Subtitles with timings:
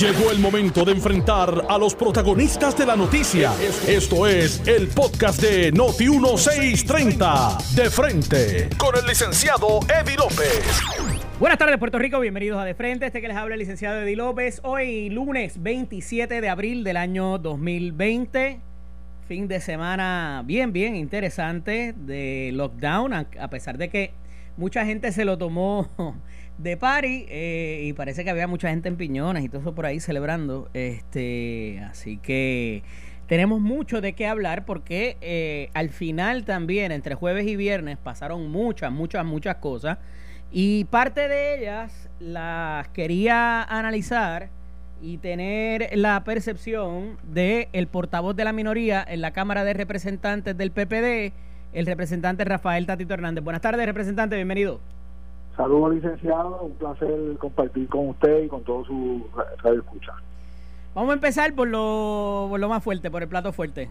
[0.00, 3.52] Llegó el momento de enfrentar a los protagonistas de la noticia.
[3.86, 7.58] Esto es el podcast de Noti 1630.
[7.76, 10.80] De frente con el licenciado Eddie López.
[11.38, 12.18] Buenas tardes, Puerto Rico.
[12.18, 13.06] Bienvenidos a De Frente.
[13.06, 14.60] Este que les habla el licenciado Eddie López.
[14.64, 18.58] Hoy, lunes 27 de abril del año 2020.
[19.28, 23.14] Fin de semana bien, bien interesante de lockdown.
[23.14, 24.12] A pesar de que
[24.56, 25.88] mucha gente se lo tomó
[26.58, 29.86] de party eh, y parece que había mucha gente en piñones y todo eso por
[29.86, 30.68] ahí celebrando.
[30.74, 32.82] Este, así que
[33.26, 38.50] tenemos mucho de qué hablar porque eh, al final también, entre jueves y viernes, pasaron
[38.50, 39.98] muchas, muchas, muchas cosas.
[40.50, 44.50] Y parte de ellas las quería analizar
[45.00, 50.56] y tener la percepción de el portavoz de la minoría en la Cámara de Representantes
[50.56, 51.32] del PPD,
[51.72, 53.42] el representante Rafael Tatito Hernández.
[53.42, 54.80] Buenas tardes, representante, bienvenido.
[55.56, 56.62] Saludos, licenciado.
[56.62, 59.26] Un placer compartir con usted y con todos su
[59.62, 60.12] radio escucha.
[60.94, 63.88] Vamos a empezar por lo, por lo más fuerte, por el plato fuerte.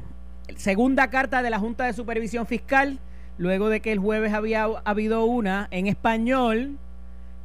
[0.56, 3.00] Segunda carta de la Junta de Supervisión Fiscal,
[3.38, 6.78] luego de que el jueves había habido una en español,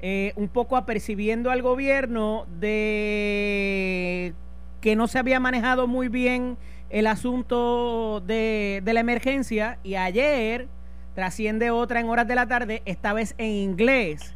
[0.01, 4.35] eh, un poco apercibiendo al gobierno de
[4.81, 6.59] que no se había manejado muy bien
[6.91, 10.69] el asunto de, de la emergencia y ayer
[11.17, 14.35] trasciende otra en horas de la tarde, esta vez en inglés,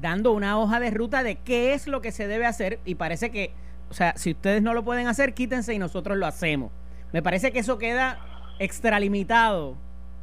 [0.00, 3.30] dando una hoja de ruta de qué es lo que se debe hacer y parece
[3.30, 3.52] que,
[3.90, 6.72] o sea, si ustedes no lo pueden hacer, quítense y nosotros lo hacemos.
[7.12, 8.18] Me parece que eso queda
[8.58, 9.76] extralimitado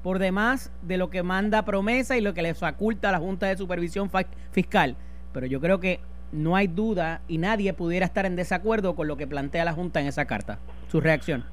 [0.04, 3.46] por demás de lo que manda promesa y lo que le faculta a la Junta
[3.46, 4.12] de Supervisión
[4.52, 4.98] Fiscal.
[5.32, 6.02] Pero yo creo que
[6.34, 10.02] no hay duda y nadie pudiera estar en desacuerdo con lo que plantea la Junta
[10.02, 10.60] en esa carta.
[10.90, 11.46] Su reacción.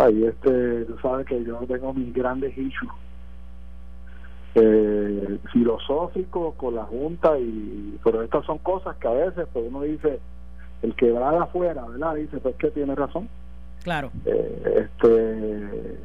[0.00, 2.90] Ay, este, tú sabes que yo tengo mis grandes issues
[4.60, 9.82] eh, filosófico con la Junta, y pero estas son cosas que a veces pues uno
[9.82, 10.20] dice,
[10.82, 12.14] el que va de afuera, ¿verdad?
[12.14, 13.28] Dice, pues que tiene razón.
[13.82, 14.10] Claro.
[14.24, 15.98] Eh, este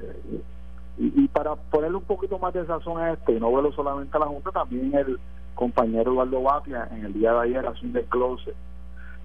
[0.97, 4.19] y, para ponerle un poquito más de sazón a esto, y no vuelo solamente a
[4.19, 5.19] la Junta, también el
[5.55, 8.53] compañero Eduardo Batia en el día de ayer hace un desglose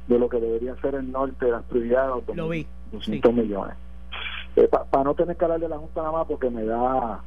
[0.06, 3.74] de lo que debería ser el norte de las prioridades de los 200 millones.
[4.56, 7.20] Eh, para no tener que hablar de la Junta nada más porque me da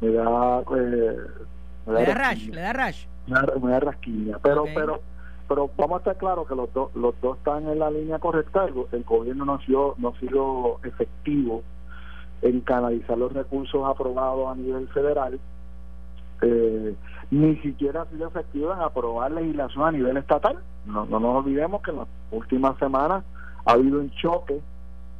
[0.00, 1.16] me da, eh,
[1.86, 3.06] me da, le da rash, le da rash.
[3.26, 5.00] Me da, rasquiña, pero pero
[5.48, 8.66] pero vamos a estar claros que los dos los dos están en la línea correcta.
[8.92, 11.62] El, gobierno no ha sido no ha sido efectivo
[12.42, 15.38] en canalizar los recursos aprobados a nivel federal.
[16.42, 16.94] Eh,
[17.30, 20.58] ni siquiera ha sido efectivo en aprobar legislación a nivel estatal.
[20.84, 23.24] No, no nos olvidemos que en las últimas semanas
[23.64, 24.60] ha habido un choque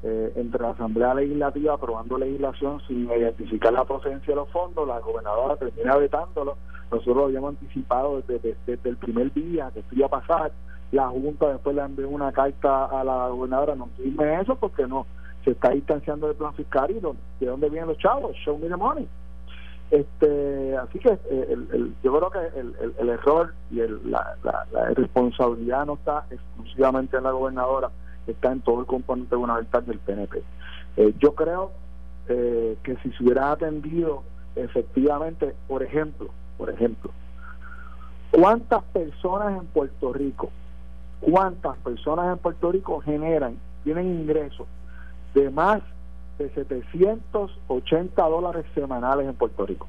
[0.06, 4.98] eh, entre la Asamblea Legislativa aprobando legislación sin identificar la procedencia de los fondos, la
[4.98, 6.58] gobernadora termina vetándolo.
[6.90, 10.52] Nosotros lo habíamos anticipado desde, el primer día que iba a pasar.
[10.92, 15.06] La Junta después le envió una carta a la gobernadora, no firme eso porque no
[15.42, 18.76] se está distanciando del plan fiscal y de dónde vienen los chavos, show me the
[18.76, 19.08] money.
[19.90, 22.60] Este, así que eh, el, yo creo que
[23.00, 27.90] el, error y la, la responsabilidad no está exclusivamente en la gobernadora,
[28.26, 30.42] está en todo el componente gubernamental del PNP.
[30.96, 31.72] Eh, yo creo
[32.28, 34.22] eh, que si se hubiera atendido
[34.56, 37.10] efectivamente, por ejemplo, por ejemplo,
[38.30, 40.50] ¿cuántas personas en Puerto Rico,
[41.20, 44.66] cuántas personas en Puerto Rico generan, tienen ingresos
[45.34, 45.82] de más
[46.38, 49.86] de 780 dólares semanales en Puerto Rico?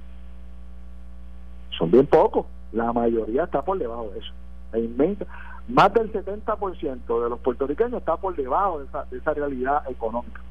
[1.78, 4.31] Son bien pocos, la mayoría está por debajo de eso.
[4.72, 5.25] La inmensa,
[5.67, 10.41] más del 70% de los puertorriqueños está por debajo de esa, de esa realidad económica,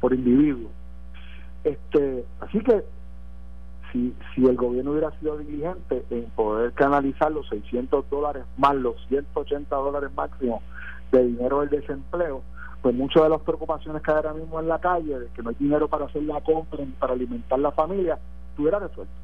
[0.00, 0.70] por individuo.
[1.62, 2.82] Este, así que
[3.92, 8.96] si, si el gobierno hubiera sido diligente en poder canalizar los 600 dólares más los
[9.08, 10.62] 180 dólares máximos
[11.12, 12.42] de dinero del desempleo,
[12.82, 15.50] pues muchas de las preocupaciones que hay ahora mismo en la calle, de que no
[15.50, 18.18] hay dinero para hacer la compra, para alimentar la familia,
[18.50, 19.14] estuviera resuelto.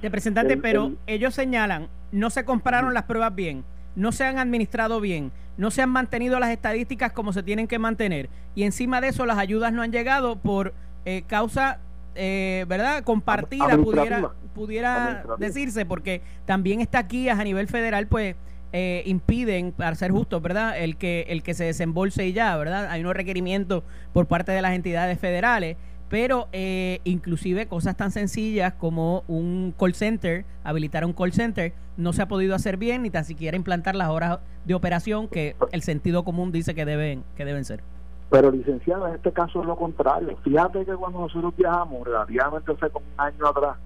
[0.00, 5.32] Representante, pero ellos señalan, no se compraron las pruebas bien no se han administrado bien,
[5.56, 9.26] no se han mantenido las estadísticas como se tienen que mantener y encima de eso
[9.26, 10.74] las ayudas no han llegado por
[11.04, 11.78] eh, causa,
[12.14, 13.04] eh, ¿verdad?
[13.04, 18.36] Compartida pudiera, pudiera decirse porque también está aquí a nivel federal pues
[18.74, 20.78] eh, impiden, para ser justo, ¿verdad?
[20.78, 22.86] El que, el que se desembolse y ya, ¿verdad?
[22.90, 23.82] Hay unos requerimientos
[24.14, 25.76] por parte de las entidades federales
[26.12, 32.12] pero eh, inclusive cosas tan sencillas como un call center, habilitar un call center, no
[32.12, 35.80] se ha podido hacer bien ni tan siquiera implantar las horas de operación que el
[35.80, 37.82] sentido común dice que deben, que deben ser.
[38.28, 40.36] Pero licenciado, en este caso es lo contrario.
[40.44, 43.78] Fíjate que cuando nosotros viajamos, relativamente hace como un año atrás,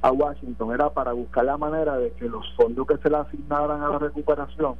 [0.00, 3.82] a Washington era para buscar la manera de que los fondos que se le asignaran
[3.82, 4.76] a la recuperación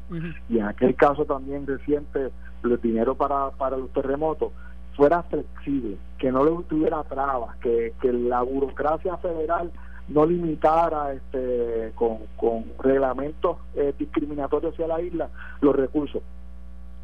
[0.48, 2.30] y en aquel caso también reciente
[2.62, 4.52] el dinero para, para los terremotos
[4.96, 9.70] fuera flexible, que no le tuviera trabas, que, que la burocracia federal
[10.08, 15.28] no limitara este, con, con reglamentos eh, discriminatorios hacia la isla
[15.60, 16.22] los recursos.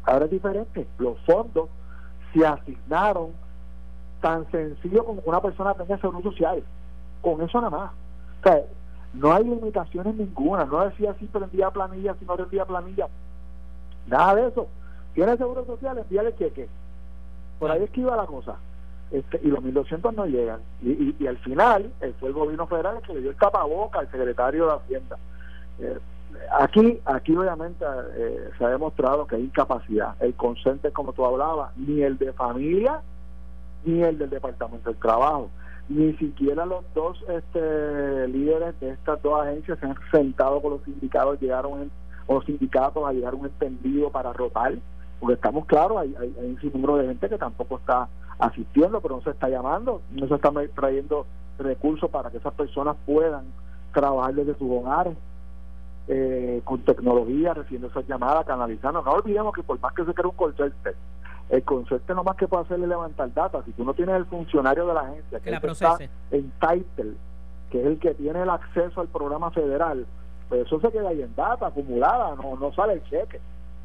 [0.03, 1.69] Ahora es diferente, los fondos
[2.33, 3.31] se asignaron
[4.21, 6.63] tan sencillo como una persona tenga seguro social,
[7.21, 7.91] con eso nada más.
[8.39, 8.61] O sea,
[9.13, 13.07] no hay limitaciones ninguna, no decía si prendía planilla, si no rendía planilla,
[14.07, 14.67] nada de eso.
[15.13, 16.69] Tiene seguro social, envíale cheque.
[17.61, 18.55] Por ahí es que iba la cosa.
[19.11, 20.61] Este, y los 1.200 no llegan.
[20.81, 24.09] Y, al final eh, fue el gobierno federal el que le dio el tapaboca al
[24.09, 25.17] secretario de Hacienda.
[25.77, 25.99] Eh,
[26.59, 27.85] aquí aquí obviamente
[28.15, 30.15] eh, se ha demostrado que hay incapacidad.
[30.21, 33.01] El consente, como tú hablabas, ni el de familia,
[33.85, 35.51] ni el del Departamento del Trabajo.
[35.87, 40.83] Ni siquiera los dos este, líderes de estas dos agencias se han sentado con los
[40.83, 41.91] sindicatos, llegaron
[42.27, 44.73] los sindicatos a llegar a un entendido para rotar,
[45.21, 48.09] porque estamos claros, hay, hay, hay un sinnúmero de gente que tampoco está
[48.39, 51.25] asistiendo, pero no se está llamando, no se está trayendo
[51.57, 53.45] recursos para que esas personas puedan
[53.93, 55.15] trabajar desde sus hogares.
[56.07, 59.01] Eh, con tecnología, recibiendo esas llamadas, canalizando.
[59.03, 60.73] No olvidemos que por más que se crea un call
[61.51, 63.61] el concepto no más que puede hacerle levantar data.
[63.65, 65.97] Si tú no tienes el funcionario de la agencia que, está
[66.31, 67.13] en title,
[67.69, 70.05] que es el que tiene el acceso al programa federal,
[70.47, 73.39] pues eso se queda ahí en data acumulada, no, no sale el cheque.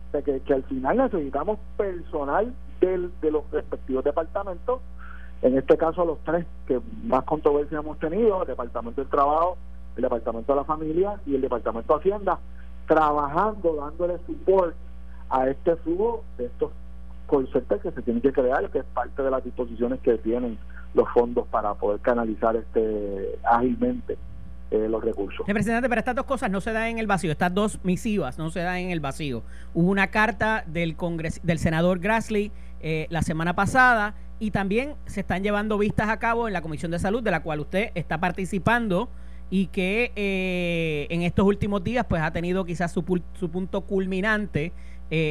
[0.09, 4.81] O sea, que, al final necesitamos personal de los respectivos departamentos,
[5.43, 9.57] en este caso los tres que más controversia hemos tenido, el Departamento del Trabajo,
[9.97, 12.39] el Departamento de la Familia y el Departamento de Hacienda,
[12.87, 14.75] trabajando, dándole support
[15.31, 16.71] a este flujo de estos
[17.27, 20.59] conceptos que se tienen que crear, que es parte de las disposiciones que tienen
[20.95, 24.17] los fondos para poder canalizar este ágilmente
[24.71, 25.47] eh, los recursos.
[25.47, 28.51] Representante, pero estas dos cosas no se dan en el vacío, estas dos misivas no
[28.51, 29.45] se dan en el vacío.
[29.75, 35.21] Hubo una carta del, congres del senador Grassley eh, la semana pasada y también se
[35.21, 38.19] están llevando vistas a cabo en la Comisión de Salud, de la cual usted está
[38.19, 39.09] participando
[39.51, 43.05] y que eh, en estos últimos días pues ha tenido quizás su,
[43.35, 44.73] su punto culminante,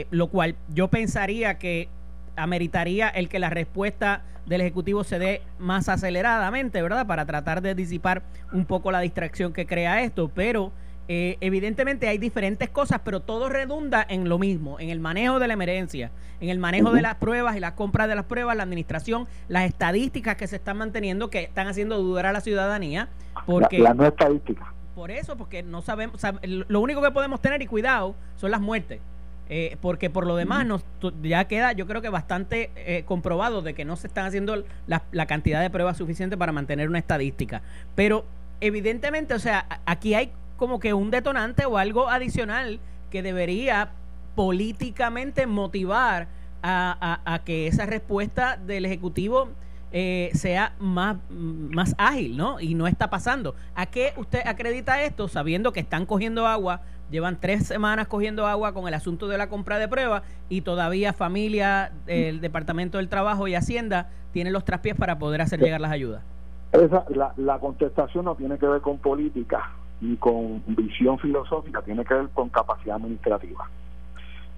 [0.09, 1.89] lo cual yo pensaría que
[2.35, 7.07] ameritaría el que la respuesta del Ejecutivo se dé más aceleradamente, ¿verdad?
[7.07, 10.71] Para tratar de disipar un poco la distracción que crea esto, pero
[11.07, 15.47] eh, evidentemente hay diferentes cosas, pero todo redunda en lo mismo, en el manejo de
[15.47, 18.63] la emergencia, en el manejo de las pruebas y la compra de las pruebas, la
[18.63, 23.09] administración, las estadísticas que se están manteniendo, que están haciendo dudar a la ciudadanía.
[23.45, 24.73] Porque, la, no estadística.
[24.95, 29.01] Por eso, porque no sabemos, lo único que podemos tener y cuidado son las muertes.
[29.47, 30.83] Eh, porque por lo demás nos,
[31.21, 35.03] ya queda yo creo que bastante eh, comprobado de que no se están haciendo la,
[35.11, 37.61] la, cantidad de pruebas suficiente para mantener una estadística.
[37.93, 38.25] Pero
[38.59, 42.79] evidentemente, o sea, aquí hay como que un detonante o algo adicional
[43.11, 43.91] que debería
[44.35, 46.27] políticamente motivar
[46.63, 49.49] a, a, que esa respuesta del Ejecutivo
[49.91, 52.59] eh, sea más, más ágil, ¿no?
[52.59, 53.55] Y no está pasando.
[53.75, 58.73] ¿A qué usted acredita esto sabiendo que están cogiendo agua llevan tres semanas cogiendo agua
[58.73, 63.47] con el asunto de la compra de pruebas y todavía familia, el Departamento del Trabajo
[63.47, 66.23] y Hacienda tienen los traspiés para poder hacer llegar las ayudas.
[66.71, 69.71] Esa, la, la contestación no tiene que ver con política
[70.01, 73.69] ni con visión filosófica, tiene que ver con capacidad administrativa.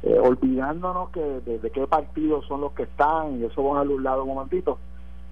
[0.03, 4.03] Eh, olvidándonos que desde qué partidos son los que están, y eso vamos a un
[4.03, 4.79] lado un momentito,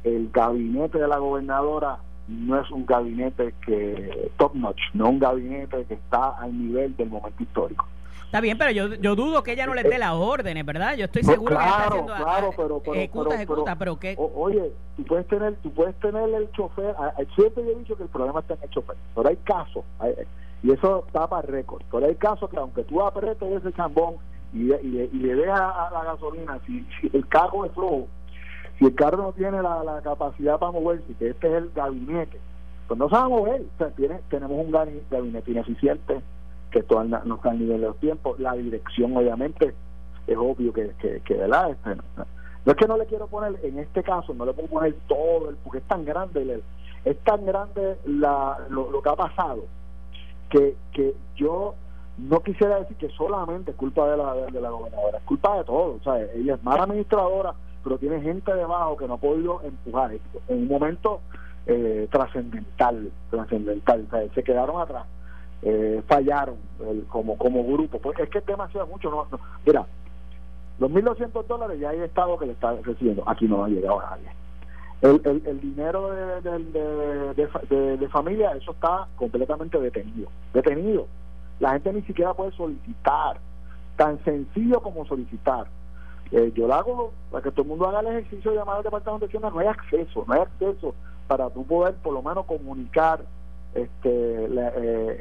[0.06, 1.98] el gabinete de la gobernadora
[2.28, 7.10] no es un gabinete que top notch, no un gabinete que está al nivel del
[7.10, 7.86] momento histórico.
[8.26, 10.96] Está bien, pero yo, yo dudo que ella no le dé las órdenes, ¿verdad?
[10.96, 14.16] Yo estoy seguro que está haciendo claro, pero, pero, ejecuta, ejecuta, pero, ¿qué?
[14.18, 16.96] oye, tú puedes tener, tú puedes tener el chofer,
[17.36, 19.86] siempre he dicho que el problema está en el chofer, pero hay casos,
[20.64, 24.16] y eso tapa récord, pero hay casos que aunque tú apretes ese chambón
[24.54, 28.08] y, y, y le dejas a la gasolina, si, si el carro es flojo,
[28.78, 32.40] si el carro no tiene la, capacidad para moverse, que este es el gabinete,
[32.88, 33.62] pues no se va a mover.
[33.62, 36.22] O sea, tiene, tenemos un gabinete ineficiente
[36.72, 38.40] que todavía no está al nivel de los tiempos.
[38.40, 39.74] La dirección, obviamente,
[40.28, 41.72] es obvio que, que, que ¿verdad?
[41.72, 44.96] Este, no, es que no le quiero poner, en este caso, no le puedo poner
[45.08, 46.62] todo, el, porque es tan grande,
[47.06, 49.66] es tan grande la, lo, que ha pasado,
[50.50, 51.76] que, que yo
[52.18, 55.64] no quisiera decir que solamente es culpa de la, de la gobernadora, es culpa de
[55.64, 55.98] todo.
[56.00, 57.54] O sea, ella es mala administradora,
[57.86, 61.22] pero tiene gente debajo que no ha podido empujar esto en un momento
[61.68, 65.06] eh, trascendental, trascendental, se quedaron atrás,
[65.62, 66.58] eh, fallaron
[67.10, 69.28] como como grupo, pues es que es demasiado mucho, no,
[69.64, 69.86] mira,
[70.80, 74.30] los 1.200 dólares ya hay estado que le está recibiendo, aquí no ha llegado nadie.
[75.02, 76.10] El, el, dinero
[76.42, 80.30] de, de, familia, eso está completamente detenido.
[80.54, 81.06] Detenido.
[81.60, 83.38] La gente ni siquiera puede solicitar.
[83.98, 85.68] Tan sencillo como solicitar.
[86.32, 88.84] Eh, yo lo hago para que todo el mundo haga el ejercicio de llamar al
[88.84, 89.50] departamento de Hacienda.
[89.50, 90.96] No hay acceso, no hay acceso
[91.28, 93.22] para tú poder por lo menos comunicar
[93.74, 95.18] este eh,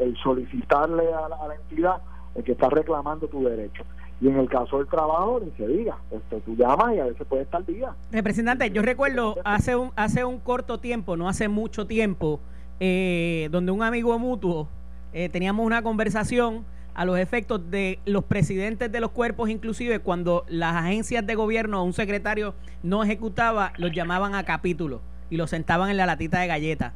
[0.00, 2.00] el, solicitarle a la, entidad
[2.34, 3.84] el que está reclamando tu derecho.
[4.20, 7.26] Y en el caso del trabajo, ni se diga, este, tú llamas y a veces
[7.26, 7.92] puede estar día.
[8.12, 12.38] Representante, yo recuerdo hace un, hace un corto tiempo, no hace mucho tiempo,
[12.78, 14.68] eh, donde un amigo mutuo
[15.12, 20.44] eh, teníamos una conversación a los efectos de los presidentes de los cuerpos, inclusive cuando
[20.48, 25.50] las agencias de gobierno o un secretario no ejecutaba, los llamaban a capítulo y los
[25.50, 26.92] sentaban en la latita de galletas.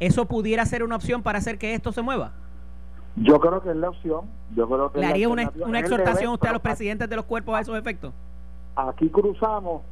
[0.00, 2.32] ¿Eso pudiera ser una opción para hacer que esto se mueva?
[3.16, 4.22] Yo creo que es la opción.
[4.56, 7.54] Yo creo que ¿Le haría una, una exhortación usted a los presidentes de los cuerpos
[7.54, 8.12] a esos efectos?
[8.76, 9.82] Aquí cruzamos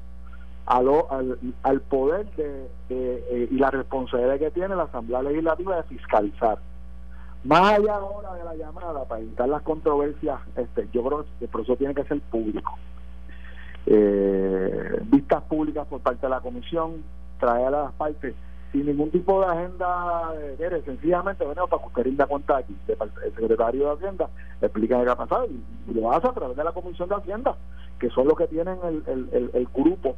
[0.66, 5.82] a lo, al, poder de, eh, y la responsabilidad que tiene la Asamblea Legislativa de
[5.84, 6.58] fiscalizar.
[7.44, 11.50] Más allá ahora de la llamada para evitar las controversias, este, yo creo que el
[11.50, 12.78] proceso tiene que ser público.
[13.86, 17.02] Eh, vistas públicas por parte de la comisión,
[17.40, 18.34] traer a las partes
[18.70, 22.74] sin ningún tipo de agenda, de, sencillamente venimos para usted rinda cuenta aquí.
[22.88, 24.30] El secretario de Hacienda
[24.62, 27.56] explica qué ha pasado y, lo hace a través de la Comisión de Hacienda,
[27.98, 30.16] que son los que tienen el, el, el, grupo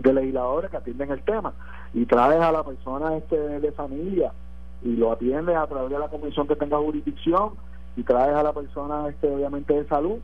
[0.00, 1.54] de legisladores que atienden el tema.
[1.94, 4.32] Y traes a la persona este de familia
[4.84, 7.54] y lo atiendes a través de la comisión que tenga jurisdicción
[7.96, 10.18] y traes a la persona este obviamente de salud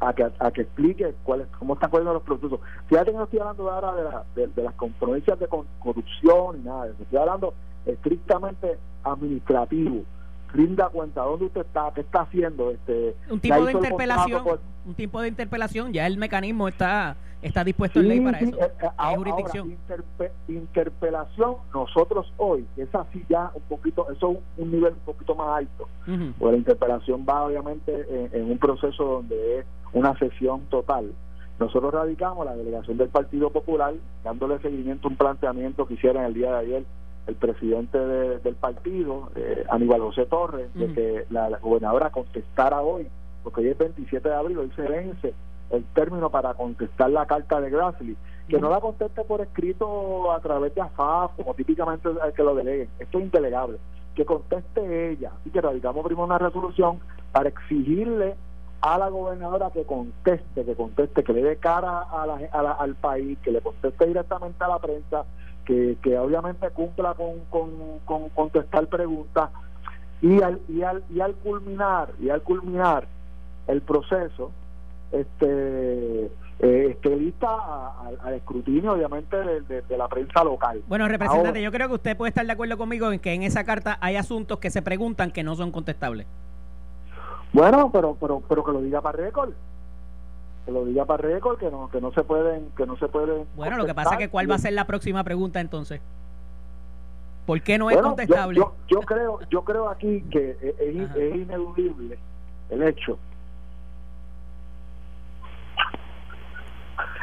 [0.00, 2.60] a que, a que explique cuál cómo están corriendo los procesos.
[2.88, 6.84] Fíjate que no estoy hablando ahora de, la, de, las controversias de corrupción y nada
[6.84, 7.02] de eso.
[7.02, 7.54] Estoy hablando
[7.86, 10.02] estrictamente administrativo.
[10.52, 12.70] Rinda cuenta dónde usted está, qué está haciendo.
[12.70, 14.44] este Un tipo de interpelación.
[14.84, 15.92] Un tipo de interpelación.
[15.92, 18.56] Ya el mecanismo está está dispuesto en ley para eso.
[18.56, 19.76] Eh, eh, jurisdicción.
[20.48, 25.58] interpelación, nosotros hoy, es así ya un poquito, eso es un, nivel un poquito más
[25.58, 25.88] alto.
[26.38, 31.12] Porque la interpelación va obviamente en, un proceso donde es una sesión total.
[31.58, 33.94] Nosotros radicamos la delegación del Partido Popular,
[34.24, 36.84] dándole seguimiento a un planteamiento que hiciera el día de ayer
[37.26, 43.06] el presidente del partido, eh, Aníbal José Torres, de que la, gobernadora contestara hoy,
[43.42, 45.34] porque hoy es 27 de abril, hoy se vence
[45.70, 48.16] el término para contestar la carta de Grassley,
[48.48, 52.88] que no la conteste por escrito a través de AFAF, como típicamente que lo deleguen,
[52.98, 53.78] esto es indelegable,
[54.14, 56.98] que conteste ella, y que radicamos primero una resolución
[57.30, 58.34] para exigirle
[58.82, 63.38] a la gobernadora que conteste, que conteste, que le dé cara a la, al país,
[63.38, 65.24] que le conteste directamente a la prensa,
[65.64, 69.50] que, que obviamente cumpla con, con, con contestar preguntas
[70.20, 73.06] y al, y al, y al culminar, y al culminar
[73.66, 74.52] el proceso,
[75.10, 76.30] este
[76.62, 77.48] eh, esté lista
[78.22, 80.80] al escrutinio obviamente de, la prensa local.
[80.86, 83.64] Bueno, representante, yo creo que usted puede estar de acuerdo conmigo en que en esa
[83.64, 86.26] carta hay asuntos que se preguntan que no son contestables.
[87.52, 89.52] Bueno, pero pero pero que lo diga para récord.
[90.64, 93.46] Que lo diga para récord que no que no se pueden que no se pueden
[93.56, 96.00] Bueno, lo que pasa es que cuál va a ser la próxima pregunta entonces.
[97.46, 98.60] ¿Por qué no es contestable?
[98.88, 102.18] Yo, creo yo creo aquí que es, es ineludible
[102.70, 103.18] el hecho.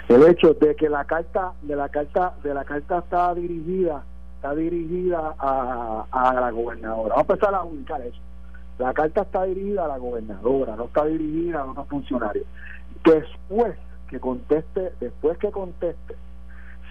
[0.10, 4.04] El hecho de que la carta de la carta de la carta está dirigida
[4.36, 7.16] está dirigida a, a la gobernadora.
[7.16, 8.20] Vamos a empezar a ubicar eso.
[8.80, 12.46] La carta está dirigida a la gobernadora no está dirigida a unos funcionarios
[13.04, 13.76] después
[14.10, 16.16] que conteste después que conteste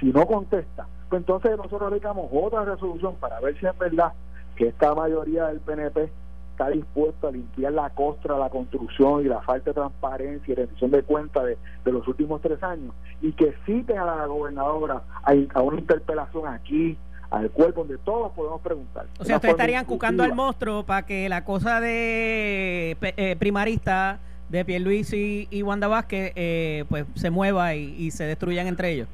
[0.01, 4.13] si no contesta pues entonces nosotros dedicamos otra resolución para ver si es verdad
[4.57, 6.11] que esta mayoría del PNP
[6.59, 10.91] está dispuesto a limpiar la costra, la construcción y la falta de transparencia y rendición
[10.91, 15.79] de cuentas de, los últimos tres años y que citen a la gobernadora a, una
[15.79, 16.99] interpelación aquí,
[17.31, 19.07] al cuerpo donde todos podemos preguntar.
[19.21, 24.65] O sea, ustedes estarían cucando al monstruo para que la cosa de eh, primarista de
[24.65, 29.09] Pierluisi y, y Wanda Vázquez eh, pues se mueva y, se destruyan entre ellos.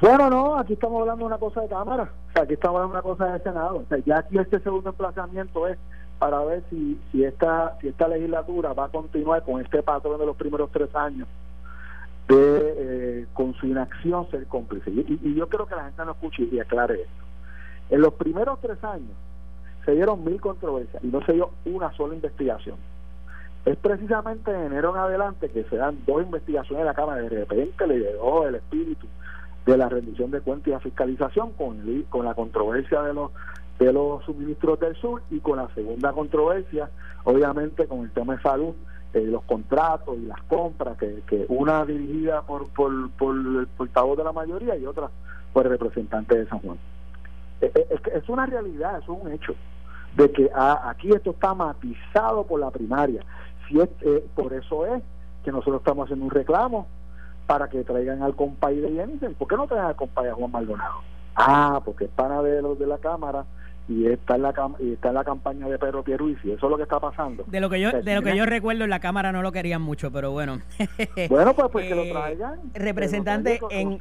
[0.00, 2.94] Bueno, no, aquí estamos hablando de una cosa de Cámara, o sea, aquí estamos hablando
[2.94, 5.76] de una cosa de Senado, o sea, ya aquí este segundo emplazamiento es
[6.18, 10.26] para ver si, si, esta, si esta legislatura va a continuar con este patrón de
[10.26, 11.26] los primeros tres años
[12.28, 14.90] de eh, con su inacción ser cómplice.
[14.90, 17.24] Y, yo creo que la gente no escuche y aclare esto.
[17.90, 19.16] En los primeros tres años
[19.84, 22.76] se dieron mil controversias y no se dio una sola investigación.
[23.68, 27.20] Es precisamente en enero en adelante que se dan dos investigaciones de la Cámara.
[27.20, 29.06] De repente le llegó el espíritu
[29.66, 33.30] de la rendición de cuentas y la fiscalización con, con la controversia de los
[33.78, 36.88] de los suministros del sur y con la segunda controversia,
[37.24, 38.74] obviamente con el tema de salud,
[39.12, 44.16] eh, los contratos y las compras, que, que una dirigida por, por, por el portavoz
[44.16, 45.10] de la mayoría y otra
[45.52, 46.78] por el representante de San Juan.
[47.60, 49.54] Es, es, es una realidad, es un hecho,
[50.16, 53.22] de que aquí esto está matizado por la primaria.
[53.68, 55.02] Si es, eh, por eso es
[55.44, 56.86] que nosotros estamos haciendo un reclamo
[57.46, 59.32] para que traigan al compay de Jennifer.
[59.34, 60.96] ¿Por qué no traen al compay a Juan Maldonado?
[61.34, 63.44] Ah, porque es pana de los de la Cámara
[63.88, 66.50] y está en la está en la campaña de Pedro Pierluisi.
[66.50, 67.44] Eso es lo que está pasando.
[67.46, 69.80] De lo que yo de lo que yo recuerdo en la cámara no lo querían
[69.80, 70.60] mucho pero bueno.
[71.30, 73.98] Bueno pues, pues que lo eh, traigan representante en,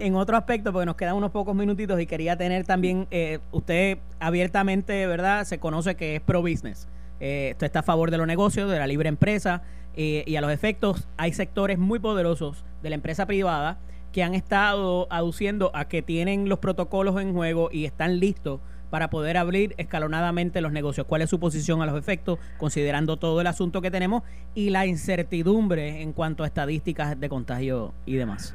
[0.00, 3.98] en, otro aspecto porque nos quedan unos pocos minutitos y quería tener también eh, usted
[4.20, 6.88] abiertamente verdad se conoce que es pro business
[7.22, 9.62] eh, usted está a favor de los negocios de la libre empresa
[9.94, 13.78] y a los efectos hay sectores muy poderosos de la empresa privada
[14.12, 18.60] que han estado aduciendo a que tienen los protocolos en juego y están listos
[18.90, 21.06] para poder abrir escalonadamente los negocios.
[21.06, 24.22] ¿Cuál es su posición a los efectos, considerando todo el asunto que tenemos
[24.54, 28.54] y la incertidumbre en cuanto a estadísticas de contagio y demás?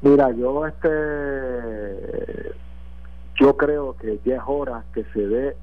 [0.00, 2.52] Mira, yo este
[3.38, 5.56] yo creo que ya es hora que se dé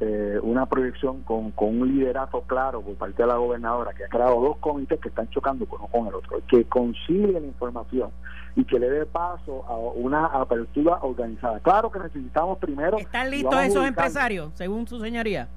[0.00, 4.08] eh, una proyección con, con un liderato claro por parte de la gobernadora, que ha
[4.08, 8.10] creado dos comités que están chocando uno con el otro, que concilie la información
[8.56, 11.60] y que le dé paso a una apertura organizada.
[11.60, 12.96] Claro que necesitamos primero...
[12.96, 15.48] ¿Están listos esos empresarios, según su señoría?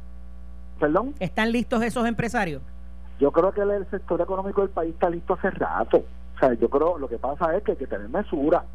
[0.80, 1.14] ¿Perdón?
[1.20, 2.62] ¿Están listos esos empresarios?
[3.20, 6.04] Yo creo que el sector económico del país está listo hace rato.
[6.36, 8.66] O sea, yo creo lo que pasa es que hay que tener mesura,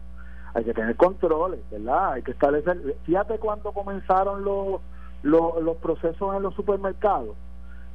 [0.55, 2.13] hay que tener controles, ¿verdad?
[2.15, 2.97] Hay que establecer...
[3.05, 4.81] Fíjate cuando comenzaron los,
[5.23, 7.37] los, los procesos en los supermercados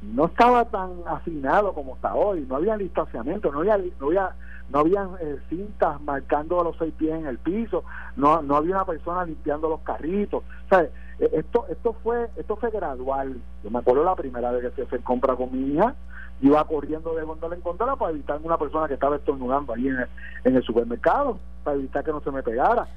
[0.02, 4.34] no estaba tan afinado como está hoy, no había distanciamiento, no había, no había
[4.70, 7.84] no habían eh, cintas marcando los seis pies en el piso,
[8.16, 10.42] no, no había una persona limpiando los carritos.
[10.70, 10.90] ¿sabes?
[11.18, 13.36] E, esto, esto fue, esto fue gradual.
[13.62, 15.94] Yo me acuerdo la primera vez que fui a hacer compra con mi hija,
[16.40, 19.98] iba corriendo de gondola en gondola para evitar una persona que estaba estornudando ahí en
[20.44, 22.88] el, el supermercado, para evitar que no se me pegara.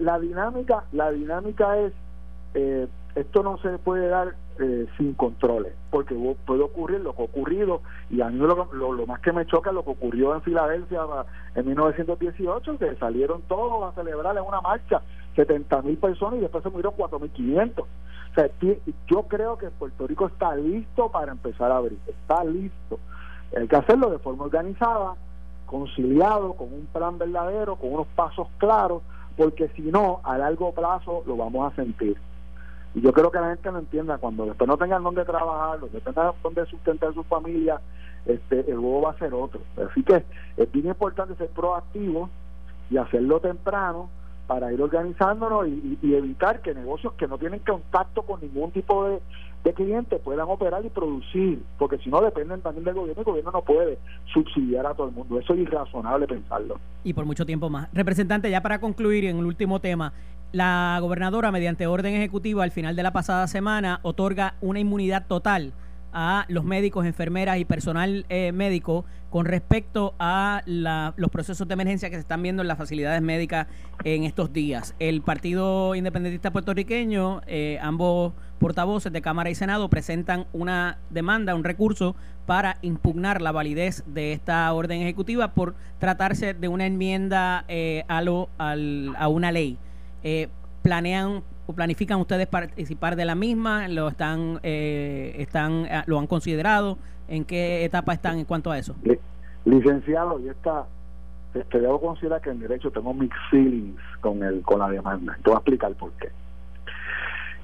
[0.00, 1.92] la, dinámica, la dinámica es
[2.54, 6.14] eh, esto no se puede dar eh, sin controles, porque
[6.46, 9.70] puede ocurrir lo que ha ocurrido, y a mí lo, lo, más que me choca
[9.70, 11.00] es lo que ocurrió en Filadelfia
[11.54, 15.02] en 1918, que salieron todos a celebrar en una marcha
[15.34, 17.80] 70 mil personas y después se murieron 4.500.
[17.80, 18.48] O sea,
[19.08, 23.00] yo creo que Puerto Rico está listo para empezar a abrir, está listo.
[23.56, 25.14] Hay que hacerlo de forma organizada,
[25.66, 29.02] conciliado, con un plan verdadero, con unos pasos claros,
[29.36, 32.16] porque si no, a largo plazo lo vamos a sentir.
[32.94, 35.86] Y yo creo que la gente lo entienda, cuando después no tengan dónde trabajar, no
[35.86, 37.80] tengan dónde sustentar a su familia,
[38.26, 39.60] este, el juego va a ser otro.
[39.88, 40.24] Así que
[40.56, 42.28] es bien importante ser proactivo
[42.90, 44.10] y hacerlo temprano
[44.46, 49.20] para ir organizándonos y, evitar que negocios que no tienen contacto con ningún tipo de,
[49.62, 53.52] de cliente puedan operar y producir, porque si no dependen también del gobierno, el gobierno
[53.52, 53.98] no puede
[54.32, 55.38] subsidiar a todo el mundo.
[55.38, 56.80] Eso es irrazonable pensarlo.
[57.04, 57.88] Y por mucho tiempo más.
[57.92, 60.12] Representante, ya para concluir en el último tema,
[60.52, 65.72] la gobernadora, mediante orden ejecutiva, al final de la pasada semana, otorga una inmunidad total
[66.12, 72.10] a los médicos, enfermeras y personal eh, médico con respecto a los procesos de emergencia
[72.10, 73.68] que se están viendo en las facilidades médicas
[74.02, 74.96] en estos días.
[74.98, 81.62] El Partido Independentista Puertorriqueño, eh, ambos portavoces de Cámara y Senado, presentan una demanda, un
[81.62, 88.02] recurso para impugnar la validez de esta orden ejecutiva por tratarse de una enmienda eh,
[88.08, 89.78] a, lo, a una ley.
[90.22, 90.48] Eh,
[90.82, 93.88] ¿Planean o planifican ustedes participar de la misma?
[93.88, 96.98] ¿Lo están, eh, están, eh, lo han considerado?
[97.28, 98.96] ¿En qué etapa están en cuanto a eso?
[99.64, 100.86] Licenciado, y esta,
[101.54, 105.36] este, debo considerar que en derecho tengo mixed feelings con el, con la demanda.
[105.42, 106.30] Te voy a explicar por qué.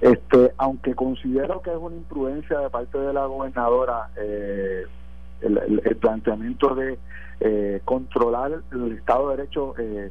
[0.01, 4.85] Este, aunque considero que es una imprudencia de parte de la gobernadora eh,
[5.40, 6.99] el, planteamiento de
[7.40, 10.11] eh, controlar el Estado de Derecho eh,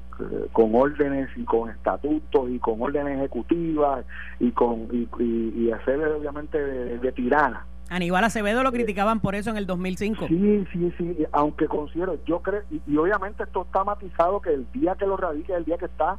[0.51, 4.05] con órdenes y con estatutos y con órdenes ejecutivas
[4.39, 7.65] y con y, hacer obviamente de, tirana.
[7.89, 10.27] Aníbal Acevedo lo criticaban por eso en el 2005.
[10.27, 14.95] Sí, sí, sí, aunque considero, yo creo, y, obviamente esto está matizado que el día
[14.95, 16.17] que lo radique es el día que está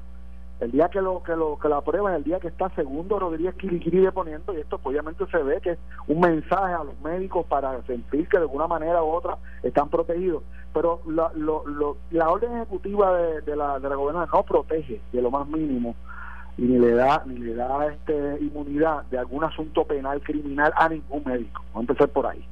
[0.60, 3.18] el día que lo que lo que la prueba es el día que está segundo
[3.18, 7.44] Rodríguez Quiriquiri deponiendo y esto obviamente se ve que es un mensaje a los médicos
[7.46, 10.42] para sentir que de alguna manera u otra están protegidos.
[10.72, 11.30] Pero la,
[12.10, 15.94] la orden ejecutiva de, la de la gobernadora no protege de lo más mínimo
[16.56, 20.88] y ni le da ni le da este inmunidad de algún asunto penal criminal a
[20.88, 21.62] ningún médico.
[21.74, 22.42] Vamos a empezar por ahí.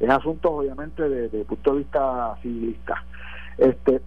[0.00, 3.04] Es asunto obviamente desde de punto de vista civilista.
[3.58, 4.00] Este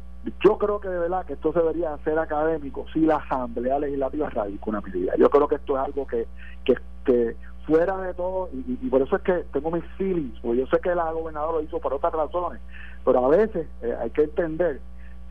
[0.44, 4.66] yo creo que de verdad que esto debería ser académico si la Asamblea Legislativa radica
[4.66, 5.14] una medida.
[5.18, 6.28] Yo creo que esto es algo que,
[6.64, 7.36] que,
[7.66, 10.94] fuera de todo, y, por eso es que tengo mis feelings, porque yo sé que
[10.94, 12.62] la gobernadora lo hizo por otras razones,
[13.04, 14.82] pero a veces eh, hay que entender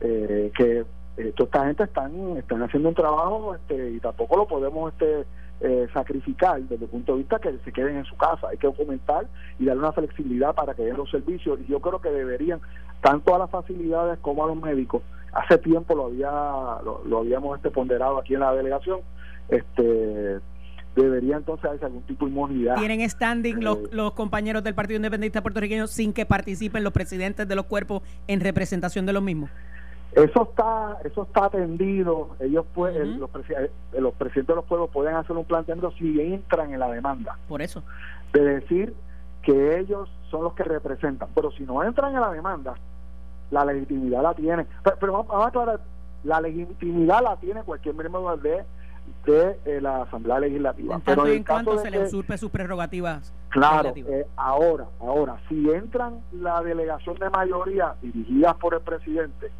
[0.01, 0.85] eh, que
[1.17, 5.25] eh, toda esta gente están, están haciendo un trabajo este, y tampoco lo podemos este,
[5.61, 8.49] eh, sacrificar desde el punto de vista que se queden en su casa.
[8.49, 11.59] Hay que documentar y darle una flexibilidad para que den los servicios.
[11.61, 12.59] Y yo creo que deberían,
[13.01, 16.29] tanto a las facilidades como a los médicos, hace tiempo lo había
[17.05, 18.99] lo, habíamos este ponderado aquí en la delegación,
[19.49, 20.39] este
[20.95, 22.75] debería entonces haber algún tipo de inmunidad.
[22.75, 27.47] ¿Tienen standing los, eh, los compañeros del Partido Independiente puertorriqueño sin que participen los presidentes
[27.47, 29.49] de los cuerpos en representación de los mismos?
[30.15, 32.29] Eso está eso está atendido.
[32.39, 36.73] Ellos pueden, los, eh, los, presidentes de los pueblos pueden hacer un planteamiento si entran
[36.73, 37.37] en la demanda.
[37.49, 37.83] Por eso.
[38.31, 38.95] De decir
[39.43, 41.27] que ellos son los que representan.
[41.35, 42.75] Pero si no entran en la demanda,
[43.51, 44.65] la legitimidad la tiene.
[44.99, 45.81] Pero, vamos a aclarar,
[46.23, 48.63] la legitimidad la tiene cualquier miembro de,
[49.25, 51.01] de eh, la Asamblea Legislativa.
[51.03, 53.33] pero en, cuanto se le usurpe sus prerrogativas.
[53.49, 59.51] Claro, eh, ahora, ahora, si entran la delegación de mayoría dirigidas por el presidente,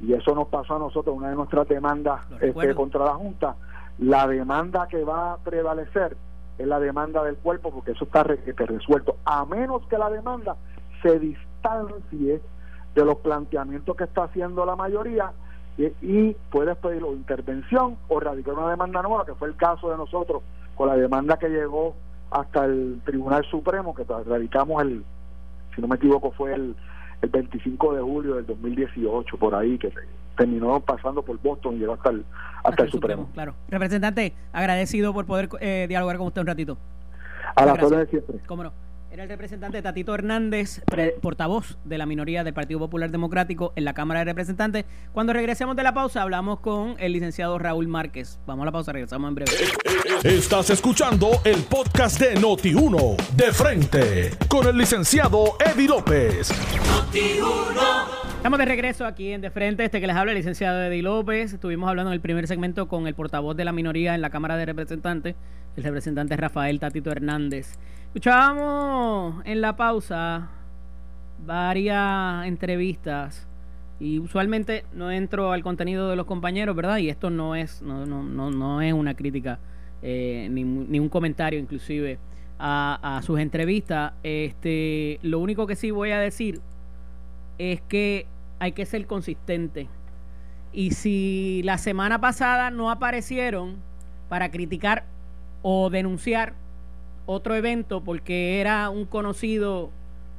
[0.00, 3.56] y eso nos pasó a nosotros, una de nuestras demandas este, contra la Junta,
[3.98, 6.16] la demanda que va a prevalecer
[6.58, 10.56] es la demanda del cuerpo porque eso está resuelto, a menos que la demanda
[11.02, 12.40] se distancie
[12.94, 15.32] de los planteamientos que está haciendo la mayoría
[15.76, 20.42] y, puedes pedir intervención o radicar una demanda nueva, que fue el caso de nosotros
[20.76, 21.94] con la demanda que llegó
[22.30, 25.04] hasta el Tribunal Supremo, que radicamos el,
[25.74, 26.76] si no me equivoco, fue el
[27.22, 29.92] el 25 de julio del 2018, por ahí, que
[30.36, 32.24] terminó pasando por Boston y llegó hasta el,
[32.64, 33.30] hasta, el, Supremo.
[33.34, 33.54] Claro.
[33.68, 36.78] Representante, agradecido por poder eh, dialogar con usted un ratito.
[37.54, 38.40] A la de siempre.
[38.46, 38.72] Cómo no.
[39.14, 40.82] Era el representante Tatito Hernández,
[41.22, 44.86] portavoz de la minoría del Partido Popular Democrático en la Cámara de Representantes.
[45.12, 48.40] Cuando regresemos de la pausa, hablamos con el licenciado Raúl Márquez.
[48.44, 49.52] Vamos a la pausa, regresamos en breve.
[50.24, 56.50] Estás escuchando el podcast de Noti1, de frente, con el licenciado Eddie López.
[58.36, 61.52] Estamos de regreso aquí en De Frente, este que les habla el licenciado Eddie López.
[61.52, 64.56] Estuvimos hablando en el primer segmento con el portavoz de la minoría en la Cámara
[64.56, 65.36] de Representantes,
[65.76, 67.78] el representante Rafael Tatito Hernández.
[68.14, 70.48] Escuchábamos en la pausa
[71.44, 73.44] varias entrevistas
[73.98, 76.98] y usualmente no entro al contenido de los compañeros, ¿verdad?
[76.98, 79.58] Y esto no es, no, no, no, no es una crítica
[80.00, 82.20] eh, ni, ni, un comentario inclusive
[82.56, 84.12] a, a, sus entrevistas.
[84.22, 86.60] Este, lo único que sí voy a decir
[87.58, 88.28] es que
[88.60, 89.88] hay que ser consistente.
[90.72, 93.74] Y si la semana pasada no aparecieron
[94.28, 95.02] para criticar
[95.62, 96.54] o denunciar
[97.26, 99.90] otro evento porque era un conocido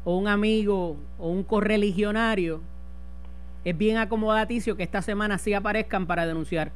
[0.03, 2.61] o un amigo o un correligionario,
[3.63, 6.71] es bien acomodaticio que esta semana sí aparezcan para denunciar.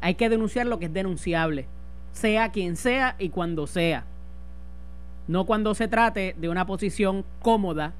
[0.00, 1.66] Hay que denunciar lo que es denunciable,
[2.12, 4.04] sea quien sea y cuando sea.
[5.28, 7.92] No cuando se trate de una posición cómoda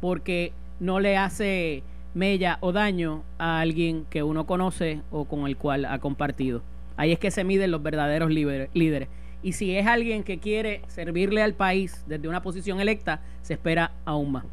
[0.00, 5.56] porque no le hace mella o daño a alguien que uno conoce o con el
[5.56, 6.62] cual ha compartido.
[6.96, 9.08] Ahí es que se miden los verdaderos líderes
[9.46, 13.92] y si es alguien que quiere servirle al país desde una posición electa, se espera
[14.04, 14.44] aún más.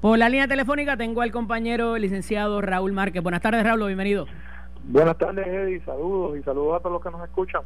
[0.00, 3.22] Por la línea telefónica tengo al compañero licenciado Raúl Márquez.
[3.22, 4.24] Buenas tardes, Raúl, bienvenido.
[4.84, 7.60] Buenas tardes, Eddie, saludos y saludos a todos los que nos escuchan.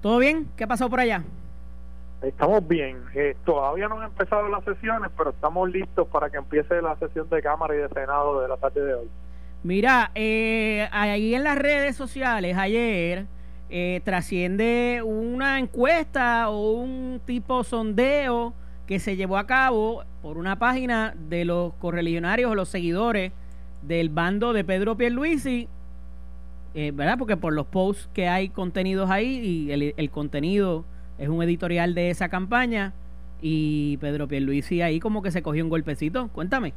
[0.00, 0.48] ¿Todo bien?
[0.56, 1.22] ¿Qué pasó por allá?
[2.22, 2.96] Estamos bien.
[3.14, 7.28] Eh, todavía no han empezado las sesiones, pero estamos listos para que empiece la sesión
[7.28, 9.10] de Cámara y de Senado de la tarde de hoy.
[9.64, 13.26] Mira, eh, ahí en las redes sociales ayer
[13.74, 18.52] eh, trasciende una encuesta o un tipo sondeo
[18.86, 23.32] que se llevó a cabo por una página de los correligionarios o los seguidores
[23.80, 25.68] del bando de Pedro Pierluisi,
[26.74, 27.16] eh, ¿verdad?
[27.16, 30.84] Porque por los posts que hay contenidos ahí y el, el contenido
[31.16, 32.92] es un editorial de esa campaña
[33.40, 36.28] y Pedro Pierluisi ahí como que se cogió un golpecito.
[36.28, 36.74] Cuéntame.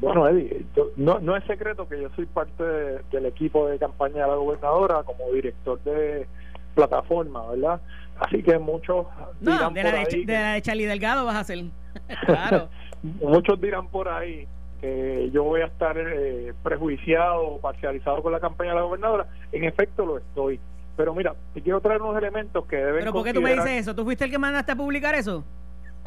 [0.00, 0.64] Bueno, Eddie,
[0.96, 5.02] no, no es secreto que yo soy parte del equipo de campaña de la gobernadora
[5.02, 6.26] como director de
[6.74, 7.80] plataforma, ¿verdad?
[8.18, 9.06] Así que muchos
[9.40, 11.58] no, de, la de, de Charlie Delgado vas a hacer.
[12.26, 12.68] claro.
[13.02, 14.46] muchos dirán por ahí
[14.80, 19.26] que yo voy a estar eh, prejuiciado o parcializado con la campaña de la gobernadora.
[19.52, 20.58] En efecto, lo estoy.
[20.96, 23.00] Pero mira, te quiero traer unos elementos que deben.
[23.00, 23.94] ¿Pero por qué tú me dices eso?
[23.94, 25.44] ¿Tú fuiste el que mandaste a publicar eso?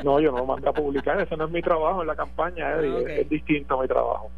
[0.04, 2.68] No, yo no lo mandé a publicar, eso no es mi trabajo en la campaña,
[2.68, 4.30] ah, es, distinto a mi trabajo.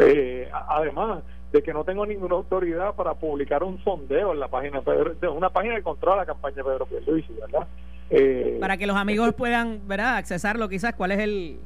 [0.00, 4.82] Eh, además de que no tengo ninguna autoridad para publicar un sondeo en la página
[4.82, 7.66] de una página que controla la campaña de Pedro Pierluisi, ¿verdad?
[8.10, 10.16] Eh, para que los amigos puedan, ¿verdad?
[10.16, 11.58] Accesarlo quizás, ¿cuál es el...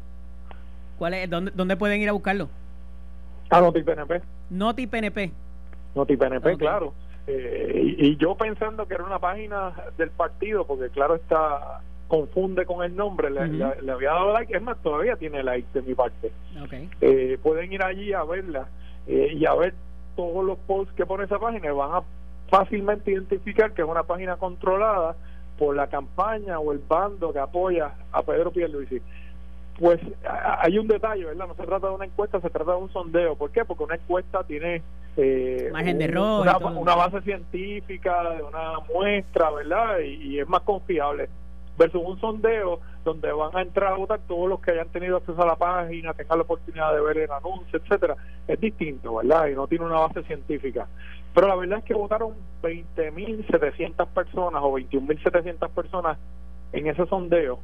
[0.99, 2.49] cuál es dónde, dónde pueden ir a buscarlo?
[3.51, 4.23] A Noti PNP.
[4.51, 5.33] Noti PNP.
[5.95, 6.95] Noti PNP, claro.
[7.27, 11.81] Eh, y, y, yo pensando que era una página del partido, porque claro está
[12.13, 13.41] confunde con el nombre, le,
[13.91, 16.31] había dado like, es más, todavía tiene like de mi parte.
[17.01, 18.69] Eh, pueden ir allí a verla.
[19.07, 19.73] eh, y a ver
[20.15, 22.03] todos los posts que pone esa página y van a
[22.51, 25.17] fácilmente identificar que es una página controlada
[25.59, 29.01] por la campaña o el bando que apoya a Pedro Pierluisi.
[29.79, 31.49] Pues hay un detalle, ¿verdad?
[31.49, 33.37] No se trata de una encuesta, se trata de un sondeo.
[33.37, 33.65] ¿Por qué?
[33.65, 34.83] Porque una encuesta tiene
[35.17, 36.47] eh, margen de error
[36.77, 40.01] una, base científica de una muestra, ¿verdad?
[40.01, 41.31] y, es más confiable
[41.79, 45.43] versus un sondeo donde van a entrar a votar todos los que hayan tenido acceso
[45.43, 49.49] a la página, tengan la oportunidad de ver el anuncio, etcétera, es distinto, ¿verdad?
[49.49, 50.87] Y no tiene una base científica.
[51.35, 56.19] Pero la verdad es que votaron 20.700 personas o 21.700 personas
[56.73, 57.59] en ese sondeo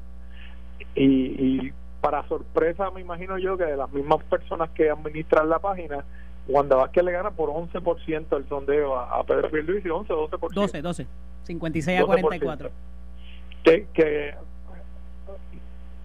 [0.95, 5.59] y, y para sorpresa me imagino yo que de las mismas personas que administran la
[5.59, 6.05] página
[6.47, 10.55] Wanda Vázquez le gana por 11% el sondeo a, Pedro Pierluisi, 11 o 12%.
[10.55, 11.07] 12, 12.
[11.45, 12.71] 56 a 44
[13.93, 14.35] que,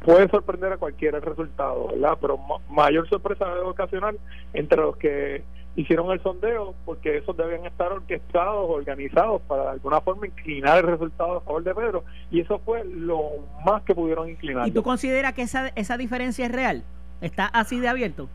[0.04, 2.18] puede sorprender a cualquiera el resultado, ¿verdad?
[2.20, 4.16] Pero mayor sorpresa debe ocasionar
[4.54, 5.44] entre los que
[5.76, 10.92] hicieron el sondeo, porque esos deben estar orquestados, organizados para de alguna forma inclinar el
[10.92, 13.32] resultado a favor de Pedro, y eso fue lo
[13.66, 14.68] más que pudieron inclinar.
[14.68, 16.84] ¿Y tú consideras que esa, esa diferencia es real?
[17.22, 18.30] ¿Está así de abierto?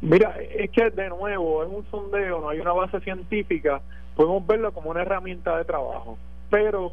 [0.00, 3.80] Mira, es que de nuevo, es un sondeo, no hay una base científica,
[4.14, 6.16] podemos verlo como una herramienta de trabajo,
[6.50, 6.92] pero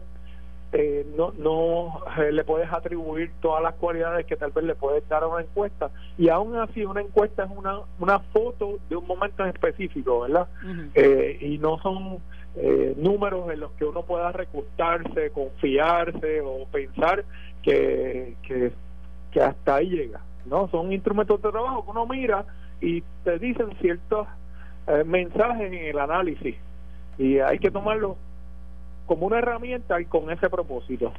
[0.71, 5.07] eh, no, no eh, le puedes atribuir todas las cualidades que tal vez le puedes
[5.07, 5.89] dar a una encuesta.
[6.17, 10.47] Y aún así, una encuesta es una, una foto de un momento específico, ¿verdad?
[10.93, 12.19] Eh, y no son
[12.95, 17.25] números en los que uno pueda recostarse, confiarse o pensar
[17.61, 18.71] que, que,
[19.31, 20.21] que hasta ahí llega.
[20.45, 20.69] ¿no?
[20.69, 22.45] Son instrumentos de trabajo que uno mira
[22.79, 24.25] y te dicen ciertos
[25.05, 26.55] mensajes en el análisis
[27.17, 28.17] y hay que tomarlo
[29.05, 31.11] como una herramienta y con ese propósito.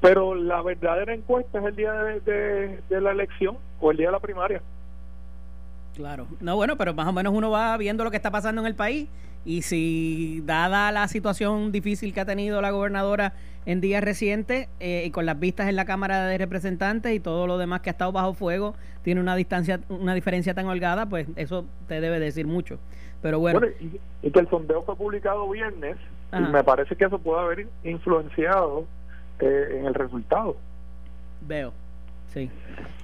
[0.00, 4.20] Pero la verdadera encuesta es el día de, la elección o el día de la
[4.20, 4.62] primaria.
[5.94, 8.66] Claro, no bueno, pero más o menos uno va viendo lo que está pasando en
[8.66, 9.08] el país
[9.46, 13.32] y si dada la situación difícil que ha tenido la gobernadora
[13.64, 17.46] en días recientes eh, y con las vistas en la Cámara de Representantes y todo
[17.46, 21.28] lo demás que ha estado bajo fuego tiene una distancia, una diferencia tan holgada, pues
[21.36, 22.78] eso te debe decir mucho.
[23.22, 23.60] Pero bueno,
[24.22, 25.96] y, que el sondeo fue publicado viernes
[26.32, 28.86] y me parece que eso puede haber influenciado
[29.40, 30.56] eh, en el resultado.
[31.40, 31.72] Veo.
[32.32, 32.50] Sí.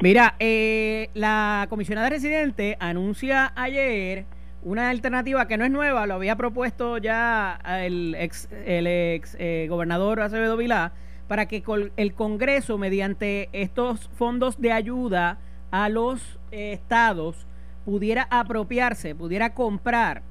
[0.00, 4.26] Mira, eh, la comisionada residente anuncia ayer
[4.62, 9.66] una alternativa que no es nueva, lo había propuesto ya el ex, el ex eh,
[9.68, 10.92] gobernador Acevedo Vilá,
[11.28, 11.62] para que
[11.96, 15.38] el Congreso, mediante estos fondos de ayuda
[15.70, 17.46] a los estados,
[17.85, 20.22] pudiera apropiarse, pudiera comprar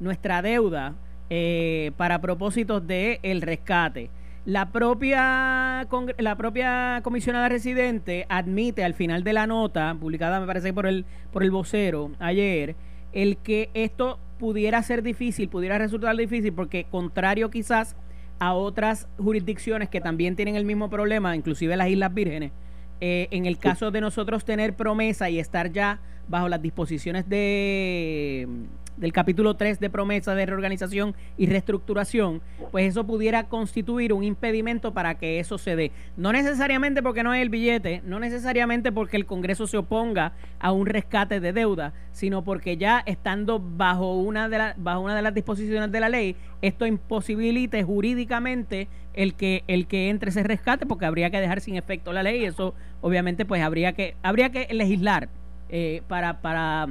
[0.00, 0.94] nuestra deuda
[1.34, 4.10] eh, para propósitos de el rescate.
[4.44, 10.74] La propia, la propia comisionada residente admite al final de la nota, publicada me parece
[10.74, 12.76] por el, por el vocero ayer,
[13.14, 17.96] el que esto pudiera ser difícil, pudiera resultar difícil, porque contrario quizás
[18.38, 22.52] a otras jurisdicciones que también tienen el mismo problema, inclusive las Islas Vírgenes,
[23.00, 28.46] eh, en el caso de nosotros tener promesa y estar ya bajo las disposiciones de
[28.96, 34.92] del capítulo 3 de promesa de reorganización y reestructuración, pues eso pudiera constituir un impedimento
[34.92, 35.92] para que eso se dé.
[36.16, 40.72] No necesariamente porque no hay el billete, no necesariamente porque el Congreso se oponga a
[40.72, 45.34] un rescate de deuda, sino porque ya estando bajo una de, bajo una de las
[45.34, 51.06] disposiciones de la ley, esto imposibilite jurídicamente el que el que entre ese rescate porque
[51.06, 54.72] habría que dejar sin efecto la ley y eso obviamente pues habría que habría que
[54.72, 55.28] legislar
[55.68, 56.88] eh, para para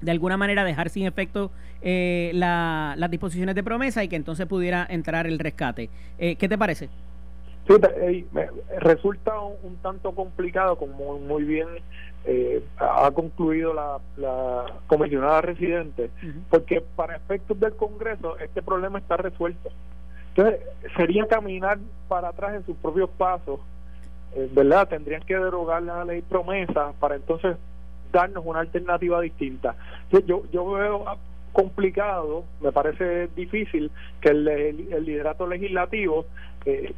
[0.00, 4.86] de alguna manera dejar sin efecto eh, las disposiciones de promesa y que entonces pudiera
[4.88, 5.90] entrar el rescate.
[6.18, 6.88] Eh, ¿Qué te parece?
[7.66, 8.26] Sí,
[8.78, 11.68] resulta un, tanto complicado, como muy bien
[12.24, 16.10] eh, ha concluido la, la comisionada residente,
[16.48, 19.70] porque para efectos del Congreso este problema está resuelto.
[20.34, 20.60] Entonces,
[20.96, 23.60] sería caminar para atrás en sus propios pasos,
[24.52, 24.88] ¿verdad?
[24.88, 27.56] Tendrían que derogar la ley promesa para entonces
[28.12, 29.76] darnos una alternativa distinta.
[30.26, 31.04] Yo, yo veo
[31.52, 33.90] complicado, me parece difícil
[34.20, 36.26] que el, el, liderato legislativo
[36.64, 36.92] eh,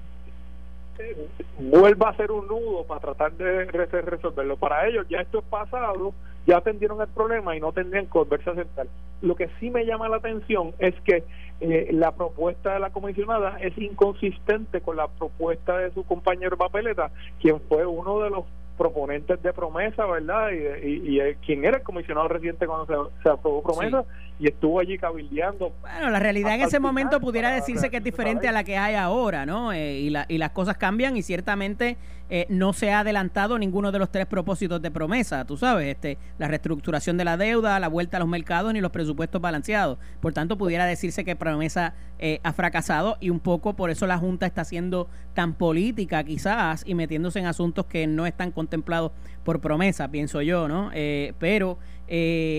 [1.58, 4.56] vuelva a ser un nudo para tratar de resolverlo.
[4.56, 6.12] Para ellos ya esto es pasado,
[6.46, 8.86] ya atendieron el problema y no tendrían que volverse a sentar.
[9.22, 11.24] Lo que sí me llama la atención es que
[11.60, 17.10] eh, la propuesta de la comisionada es inconsistente con la propuesta de su compañero Papeleta,
[17.40, 18.44] quien fue uno de los
[18.80, 20.48] proponentes de promesa, ¿verdad?
[20.82, 24.06] Y, y, quien era el comisionado reciente cuando se, aprobó promesa
[24.40, 25.74] y estuvo allí cabildeando.
[25.82, 28.94] Bueno, la realidad en ese momento pudiera decirse que es diferente a la que hay
[28.94, 29.70] ahora, ¿no?
[29.72, 31.98] Eh, y, la, y las cosas cambian y ciertamente
[32.30, 36.16] eh, no se ha adelantado ninguno de los tres propósitos de promesa, tú sabes, este,
[36.38, 39.98] la reestructuración de la deuda, la vuelta a los mercados ni los presupuestos balanceados.
[40.20, 44.16] Por tanto, pudiera decirse que promesa eh, ha fracasado y un poco por eso la
[44.16, 49.10] Junta está siendo tan política quizás y metiéndose en asuntos que no están contemplados
[49.44, 50.90] por promesa, pienso yo, ¿no?
[51.38, 51.78] pero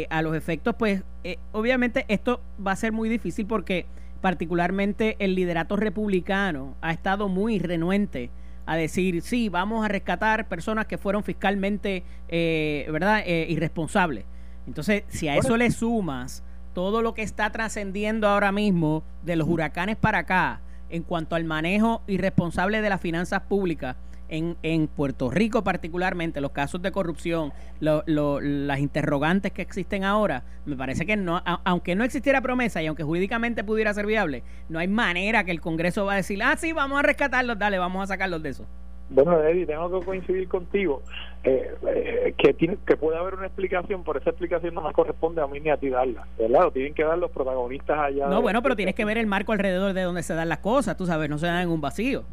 [0.10, 3.86] a los efectos, pues obviamente obviamente esto va a ser muy difícil porque
[4.22, 8.30] particularmente el liderato republicano ha estado muy renuente
[8.66, 14.26] a decir, sí, vamos a rescatar personas que fueron fiscalmente, eh, ¿verdad?, eh, irresponsables.
[14.68, 19.48] Entonces, si a eso le sumas todo lo que está trascendiendo ahora mismo de los
[19.48, 23.96] huracanes para acá en cuanto al manejo irresponsable de las finanzas públicas,
[24.32, 30.76] en, en Puerto Rico particularmente, los casos de corrupción, las interrogantes que existen ahora, me
[30.76, 34.88] parece que no, aunque no existiera promesa y aunque jurídicamente pudiera ser viable, no hay
[34.88, 38.08] manera que el Congreso va a decir, ah, sí, vamos a rescatarlos, dale, vamos a
[38.08, 38.66] sacarlos de eso.
[39.14, 41.02] Bueno, Eddie, tengo que coincidir contigo
[41.44, 45.42] eh, eh, que tiene, que puede haber una explicación, pero esa explicación no me corresponde
[45.42, 46.62] a mí ni a ti darla, ¿verdad?
[46.62, 48.28] Lo tienen que dar los protagonistas allá.
[48.28, 50.96] No, bueno, pero tienes que ver el marco alrededor de donde se dan las cosas,
[50.96, 52.24] tú sabes, no se dan en un vacío.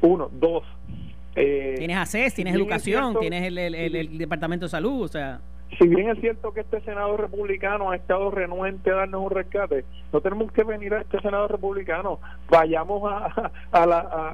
[0.00, 0.64] Uno, dos,
[1.36, 5.40] eh, tienes ACES, tienes educación, tienes el, el, Departamento de Salud, o sea...
[5.78, 9.84] Si bien es cierto que este Senado republicano ha estado renuente a darnos un rescate,
[10.12, 13.50] no tenemos que venir a este Senado republicano, vayamos a,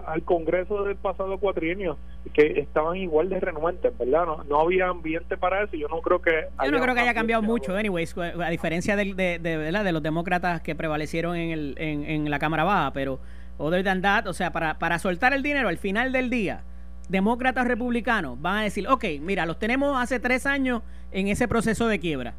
[0.06, 1.96] al Congreso del pasado cuatrienio,
[2.34, 4.26] que estaban igual de renuentes, ¿verdad?
[4.26, 6.48] No, no había ambiente para eso, yo no creo que...
[6.62, 10.60] Yo no creo que haya cambiado mucho, anyways, a diferencia de, de, de, los demócratas
[10.60, 13.18] que prevalecieron en, el, en, en la Cámara Baja, pero
[13.56, 16.64] other than that, o sea, para, para soltar el dinero al final del día
[17.10, 21.88] demócratas republicanos van a decir, ok, mira, los tenemos hace tres años en ese proceso
[21.88, 22.34] de quiebra.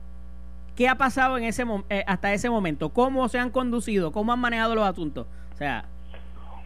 [0.75, 2.89] ¿Qué ha pasado en ese eh, hasta ese momento?
[2.89, 4.13] ¿Cómo se han conducido?
[4.13, 5.27] ¿Cómo han manejado los asuntos?
[5.53, 5.85] O sea,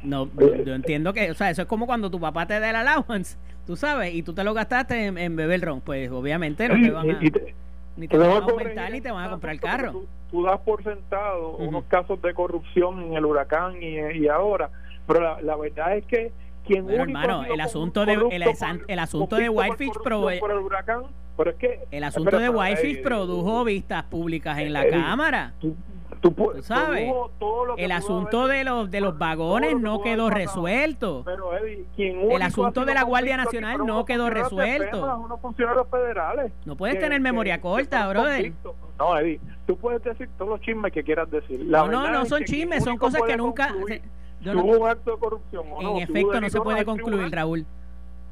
[0.04, 0.30] no,
[0.64, 3.38] yo entiendo que, o sea, eso es como cuando tu papá te da el allowance,
[3.66, 7.10] tú sabes, y tú te lo gastaste en, beber ron, pues obviamente no te van
[7.10, 10.04] a, ni te, van a aumentar ni te van a comprar el carro.
[10.30, 14.70] Tú, das por sentado unos casos de corrupción en el huracán y, ahora,
[15.08, 16.32] pero la verdad es que
[16.70, 19.92] hermano, el asunto de el, asunto de Whitefish
[21.92, 25.54] el asunto de Whitefish produjo vistas públicas en la eh, cámara.
[25.60, 25.76] Tú,
[26.62, 27.12] sabes,
[27.78, 31.24] el asunto de los de los vagones no quedó resuelto.
[32.32, 35.30] el asunto de la Guardia Nacional no quedó resuelto.
[36.66, 38.54] No puedes tener memoria corta, brother.
[38.98, 41.66] No, Eddie, tú puedes decir todos los chismes que quieras decir.
[41.66, 43.74] no, no, no son chismes, son cosas que nunca
[44.54, 47.66] hubo un acto de corrupción En efecto, no se puede concluir, Raúl.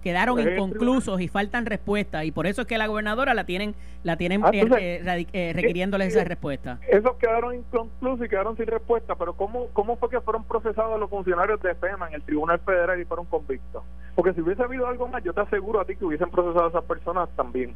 [0.04, 3.74] Quedaron inconclusos y faltan respuestas y por eso es que la gobernadora la tienen
[4.04, 6.78] la tienen ah, eh, eh, eh, requiriéndoles esa respuesta.
[6.90, 11.10] Esos quedaron inconclusos y quedaron sin respuesta, pero ¿cómo, ¿cómo fue que fueron procesados los
[11.10, 13.82] funcionarios de FEMA en el Tribunal Federal y fueron convictos?
[14.14, 16.70] Porque si hubiese habido algo más, yo te aseguro a ti que hubiesen procesado a
[16.70, 17.74] esas personas también.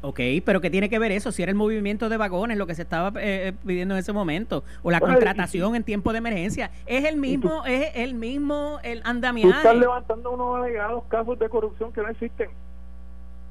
[0.00, 1.32] Ok, pero ¿qué tiene que ver eso?
[1.32, 4.12] Si era el movimiento de vagones lo que se estaba eh, eh, pidiendo en ese
[4.12, 9.02] momento, o la contratación en tiempo de emergencia, es el mismo, es el mismo el
[9.04, 9.50] andamiaje.
[9.50, 12.50] Tú estás levantando unos alegados casos de corrupción que no existen.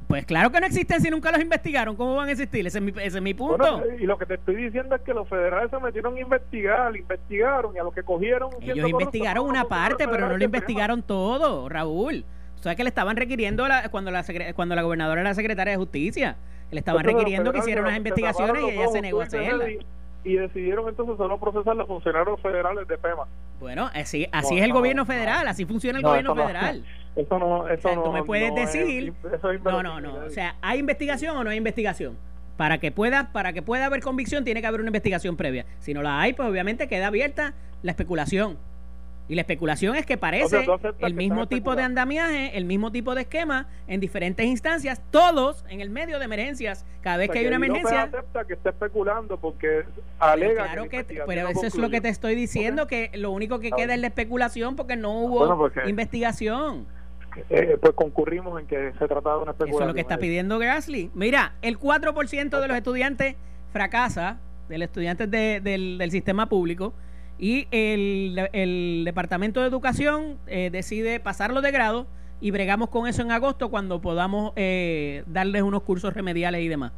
[0.08, 1.98] Pues claro que no existen si nunca los investigaron.
[1.98, 2.66] ¿Cómo van a existir?
[2.66, 3.84] Ese es mi, punto.
[4.00, 7.76] y lo que te estoy diciendo es que los federales se metieron a investigar, investigaron
[7.76, 8.52] y a lo que cogieron.
[8.62, 12.24] Ellos investigaron una parte, pero no lo investigaron todo, Raúl.
[12.62, 16.38] ¿Sabes que le estaban requiriendo cuando, la, cuando la gobernadora era secretaria de justicia?
[16.72, 19.70] Le estaban requiriendo que hiciera unas investigaciones y ella se negó a hacerlas.
[20.24, 23.24] Y, decidieron entonces solo procesar los funcionarios federales de PEMA.
[23.62, 26.84] Bueno, así, así es el gobierno federal, así funciona el gobierno federal.
[27.16, 28.04] Eso no, eso no.
[28.04, 29.12] Tú me puedes decir.
[29.64, 30.26] no, no, no.
[30.26, 32.16] O sea, ¿hay investigación o no hay investigación?
[32.58, 35.66] Para que pueda, para que pueda haber convicción, tiene que haber una investigación previa.
[35.80, 38.60] Si no la hay, pues obviamente queda abierta la especulación.
[39.30, 40.66] Y la especulación es que parece
[41.00, 45.82] el mismo tipo de andamiaje, el mismo tipo de esquema en diferentes instancias, todos en
[45.82, 46.86] el medio de emergencias.
[47.02, 48.04] Cada vez que, hay una emergencia.
[48.04, 49.84] acepta que está especulando porque
[50.20, 50.64] alega.
[50.64, 53.94] Claro que, pero eso es lo que te estoy diciendo, que lo único que queda
[53.94, 56.88] es la especulación porque no hubo investigación.
[57.50, 59.70] Eh, pues concurrimos en que se trataba de una especulación.
[59.70, 61.12] Eso es lo que está pidiendo Grassley.
[61.14, 63.36] Mira, el 4% de los estudiantes
[63.72, 66.94] fracasa, de los estudiantes del, del sistema público
[67.40, 72.08] y el, el Departamento de Educación eh, decide pasarlo de grado
[72.42, 76.92] y bregamos con eso en agosto cuando podamos eh, darles unos cursos remediales y demás.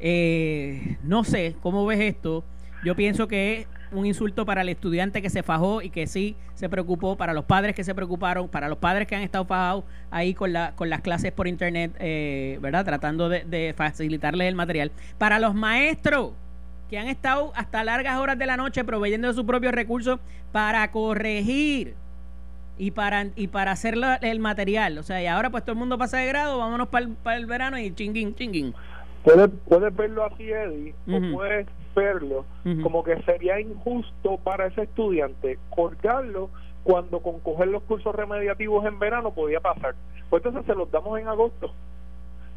[0.00, 2.44] Eh, no sé cómo ves esto.
[2.84, 6.36] Yo pienso que es un insulto para el estudiante que se fajó y que sí
[6.54, 9.84] se preocupó, para los padres que se preocuparon, para los padres que han estado fajados
[10.10, 11.92] ahí con, la, con las clases por internet,
[12.60, 12.84] ¿verdad?
[12.84, 14.90] Tratando de facilitarles el material.
[15.18, 16.32] Para los maestros
[16.92, 20.20] que han estado hasta largas horas de la noche proveyendo de sus propios recursos
[20.52, 21.94] para corregir
[22.76, 24.98] y para y para hacer el material.
[24.98, 27.78] O sea, y ahora pues todo el mundo pasa de grado, vámonos para el, verano
[27.78, 28.74] y chinguín, chinguín.
[29.24, 31.66] Puedes, puedes verlo así, Eddie, o puedes
[31.96, 32.44] verlo
[32.82, 36.50] como que sería injusto para ese estudiante colgarlo
[36.84, 39.94] cuando con coger los cursos remediativos en verano podía pasar.
[40.28, 41.72] Pues entonces se los damos en agosto.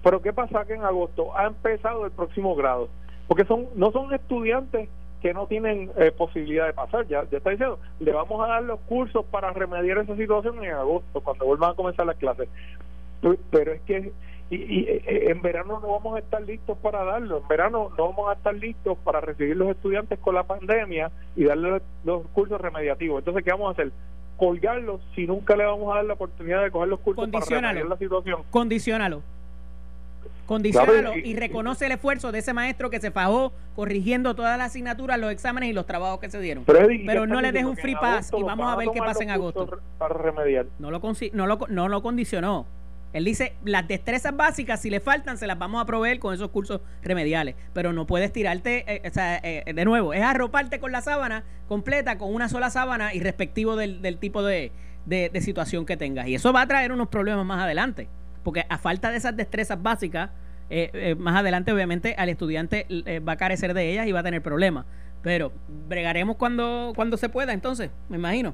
[0.03, 2.89] Pero ¿qué pasa que en agosto ha empezado el próximo grado?
[3.27, 4.89] Porque son no son estudiantes
[5.21, 8.63] que no tienen eh, posibilidad de pasar, ya, ya está diciendo, le vamos a dar
[8.63, 12.47] los cursos para remediar esa situación en agosto, cuando vuelvan a comenzar las clases.
[13.49, 14.11] Pero es que
[14.51, 18.09] y, y, eh, en verano no vamos a estar listos para darlo, en verano no
[18.09, 22.61] vamos a estar listos para recibir los estudiantes con la pandemia y darle los, cursos
[22.61, 23.19] remediativos.
[23.19, 23.91] Entonces, ¿qué vamos a hacer?
[24.37, 27.87] colgarlos si nunca le vamos a dar la oportunidad de coger los cursos para remediar
[27.87, 28.43] la situación.
[28.51, 29.23] Condicionalo.
[30.45, 35.19] Condicionalo y, reconoce el esfuerzo de ese maestro que se fajó corrigiendo todas las asignaturas,
[35.19, 36.65] los exámenes y los trabajos que se dieron.
[36.65, 39.79] Pero, no le deje un free pass y vamos a ver qué pasa en agosto.
[39.97, 40.67] Para remediar.
[40.79, 41.01] No lo,
[41.33, 42.65] no lo, no lo condicionó.
[43.13, 46.49] Él dice, las destrezas básicas, si le faltan, se las vamos a proveer con esos
[46.49, 47.55] cursos remediales.
[47.73, 51.45] Pero no puedes tirarte, eh, o sea, eh, de nuevo, es arroparte con la sábana
[51.69, 54.73] completa, con una sola sábana y respectivo del, del tipo de,
[55.05, 56.27] de, situación que tengas.
[56.27, 58.07] Y eso va a traer unos problemas más adelante.
[58.45, 60.29] Porque a falta de esas destrezas básicas,
[60.69, 62.87] eh, más adelante obviamente al estudiante
[63.27, 64.85] va a carecer de ellas y va a tener problemas.
[65.21, 65.51] Pero
[65.89, 68.53] bregaremos cuando, cuando se pueda, entonces, me imagino.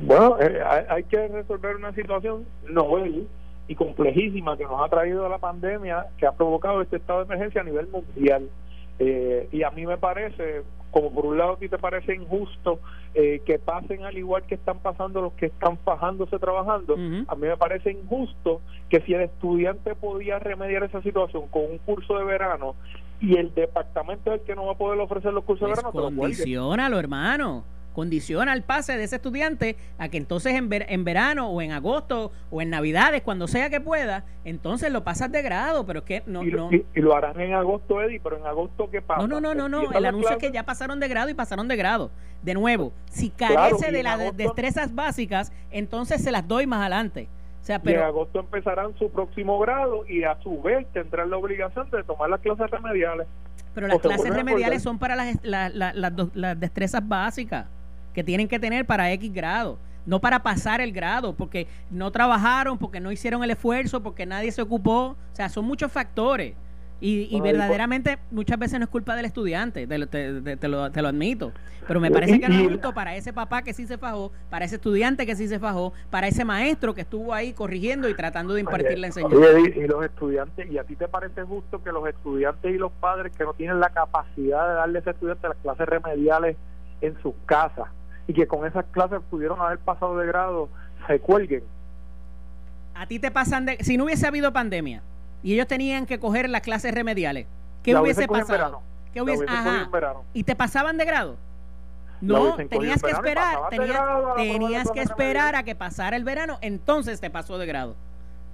[0.00, 3.28] Bueno, hay, hay, que resolver una situación novel
[3.68, 7.60] y complejísima que nos ha traído la pandemia, que ha provocado este estado de emergencia
[7.60, 8.48] a nivel mundial.
[8.98, 10.62] Eh, y a mí me parece,
[10.92, 12.78] como por un lado a ti te parece injusto
[13.14, 17.48] eh, que pasen al igual que están pasando los que están fajándose trabajando, a mí
[17.48, 22.24] me parece injusto que si el estudiante podía remediar esa situación con un curso de
[22.24, 22.76] verano
[23.20, 25.92] y el departamento es el que no va a poder ofrecer los cursos de verano,
[25.92, 31.60] condicionalo, hermano condiciona el pase de ese estudiante a que entonces en, en verano o
[31.62, 36.00] en agosto o en navidades, cuando sea que pueda, entonces lo pasas de grado, pero
[36.00, 36.42] es que no...
[36.44, 36.70] Y, no.
[36.72, 39.20] y, lo harán en agosto, Eddie, pero en agosto ¿qué pasa?
[39.20, 39.92] No, no, no, no, no.
[39.92, 42.10] el anuncio es que ya pasaron de grado y pasaron de grado.
[42.42, 47.28] De nuevo, si carece de las destrezas básicas, entonces se las doy más adelante.
[47.60, 51.36] O sea, pero, en agosto empezarán su próximo grado y a su vez tendrán la
[51.36, 53.28] obligación de tomar las clases remediales.
[53.72, 57.66] Pero las clases remediales son para las, las destrezas básicas
[58.12, 62.78] que tienen que tener para X grado, no para pasar el grado, porque no trabajaron,
[62.78, 65.16] porque no hicieron el esfuerzo, porque nadie se ocupó.
[65.32, 66.54] O sea, son muchos factores.
[67.04, 71.50] Y, verdaderamente muchas veces no es culpa del estudiante, te, te, lo, te lo, admito.
[71.88, 74.66] Pero me parece que no es justo para ese papá que sí se fajó, para
[74.66, 78.54] ese estudiante que sí se fajó, para ese maestro que estuvo ahí corrigiendo y tratando
[78.54, 79.36] de impartir la enseñanza.
[79.74, 83.32] y los estudiantes, ¿y a ti te parece justo que los estudiantes y los padres
[83.36, 86.56] que no tienen la capacidad de darle a ese estudiante las clases remediales
[87.00, 87.88] en sus casas,
[88.26, 90.68] y que con esas clases pudieron haber pasado de grado
[91.06, 91.64] se cuelguen.
[92.94, 93.78] A ti te pasan de...
[93.80, 95.02] Si no hubiese habido pandemia
[95.42, 97.46] y ellos tenían que coger las clases remediales,
[97.82, 98.82] ¿qué hubiese pasado?
[99.12, 99.90] ¿Qué hubiese, ajá,
[100.32, 101.36] ¿Y te pasaban de grado?
[102.22, 107.58] No, tenías que esperar, tenías, que esperar a que pasara el verano, entonces te pasó
[107.58, 107.96] de grado.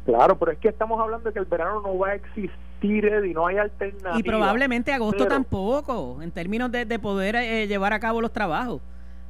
[0.07, 3.35] Claro, pero es que estamos hablando de que el verano no va a existir y
[3.35, 4.19] no hay alternativa.
[4.19, 8.81] Y probablemente agosto tampoco, en términos de, poder eh, llevar a cabo los trabajos.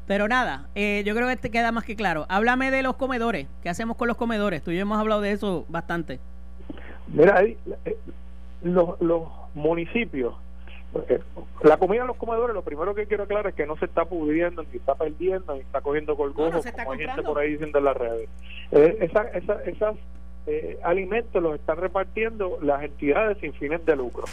[0.09, 2.25] Pero nada, eh, yo creo que te queda más que claro.
[2.31, 3.47] Háblame de los comedores.
[3.63, 4.63] ¿Qué hacemos con los comedores?
[4.63, 6.19] Tú y yo hemos hablado de eso bastante.
[7.09, 7.59] Mira, eh,
[8.63, 10.35] los, los municipios,
[11.63, 14.07] la comida en los comedores, lo primero que quiero aclarar es que no se está
[14.07, 17.85] pudriendo, ni está perdiendo, ni está cogiendo colgojos, como hay gente por ahí diciendo en
[17.85, 18.31] las redes.
[18.73, 19.97] Eh, esa, esa, esas
[20.47, 24.25] eh, alimentos los están repartiendo las entidades sin fines de lucro,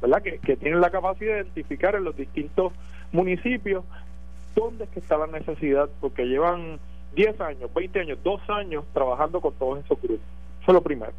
[0.00, 0.20] ¿verdad?
[0.20, 2.72] Que, que tienen la capacidad de identificar en los distintos
[3.12, 3.84] municipios
[4.54, 6.78] dónde es que está la necesidad, porque llevan
[7.14, 10.26] 10 años, 20 años, 2 años trabajando con todos esos grupos.
[10.62, 11.12] Eso es lo primero.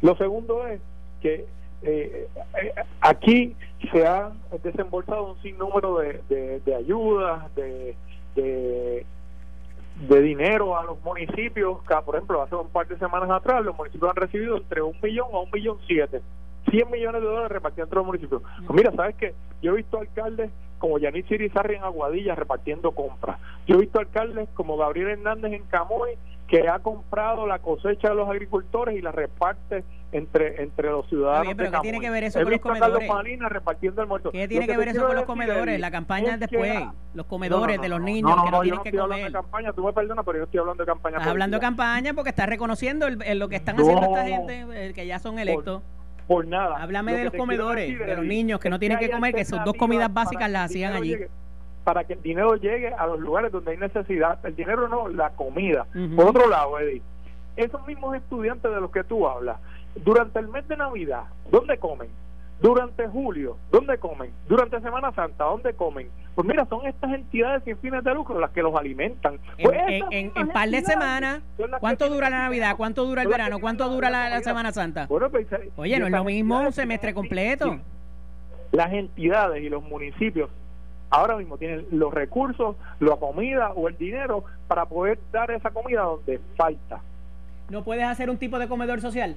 [0.00, 0.80] Lo segundo es
[1.20, 1.46] que
[1.82, 2.28] eh,
[2.62, 3.54] eh, aquí
[3.92, 4.32] se ha
[4.62, 7.94] desembolsado un sinnúmero de, de, ayudas, de,
[8.34, 11.78] de, dinero a los municipios.
[12.04, 15.28] Por ejemplo, hace un par de semanas atrás, los municipios han recibido entre un millón
[15.32, 16.22] a un millón siete.
[16.70, 18.42] 100 millones de dólares repartidos entre los municipios.
[18.66, 19.34] Pues mira, ¿sabes qué?
[19.60, 20.50] Yo he visto alcaldes
[20.84, 23.40] como Yanis Irizarri en Aguadilla repartiendo compras.
[23.66, 26.10] Yo he visto alcaldes como Gabriel Hernández en Camoy
[26.46, 29.82] que ha comprado la cosecha de los agricultores y la reparte
[30.12, 33.08] entre entre los ciudadanos pero ¿qué tiene que ver eso con los comedores?
[33.48, 34.30] repartiendo el muerto.
[34.30, 35.80] ¿Qué tiene que, ver eso con los comedores?
[35.80, 39.24] La campaña después, los comedores de los niños que no, tienen que comer.
[39.24, 41.16] De campaña, tú me perdonas, pero yo estoy hablando de campaña.
[41.16, 45.18] Estás hablando de campaña porque estás reconociendo lo que están haciendo esta gente, que ya
[45.18, 45.80] son electos.
[45.80, 46.03] por
[46.46, 46.76] nada.
[46.82, 49.74] Háblame de los comedores, de los niños que no tienen que comer, que son dos
[49.74, 51.16] comidas básicas las hacían allí.
[51.84, 54.38] para que el dinero llegue a los lugares donde hay necesidad.
[54.44, 55.86] El dinero no, la comida.
[56.16, 57.02] Por otro lado, Eddie,
[57.56, 59.58] esos mismos estudiantes de los que tú hablas,
[59.96, 62.08] durante el mes de Navidad, ¿dónde comen?
[62.60, 64.30] Durante julio, ¿dónde comen?
[64.48, 66.08] Durante Semana Santa, ¿dónde comen?
[66.34, 69.38] Pues mira, son estas entidades sin fines de lucro las que los alimentan.
[69.62, 69.76] Pues
[70.10, 71.42] en, en, par de semanas,
[71.80, 72.76] ¿cuánto dura la Navidad?
[72.76, 73.60] ¿Cuánto dura el verano?
[73.60, 75.06] ¿Cuánto dura la, Semana Santa?
[75.06, 75.22] Pues,
[75.76, 77.78] Oye, no es lo mismo un semestre completo.
[78.72, 80.50] Las entidades y los municipios
[81.10, 86.02] ahora mismo tienen los recursos, la comida o el dinero para poder dar esa comida
[86.02, 87.00] donde falta.
[87.70, 89.36] ¿No puedes hacer un tipo de comedor social?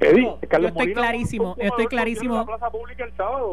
[0.00, 0.38] Yo
[0.68, 2.46] estoy clarísimo, estoy clarísimo.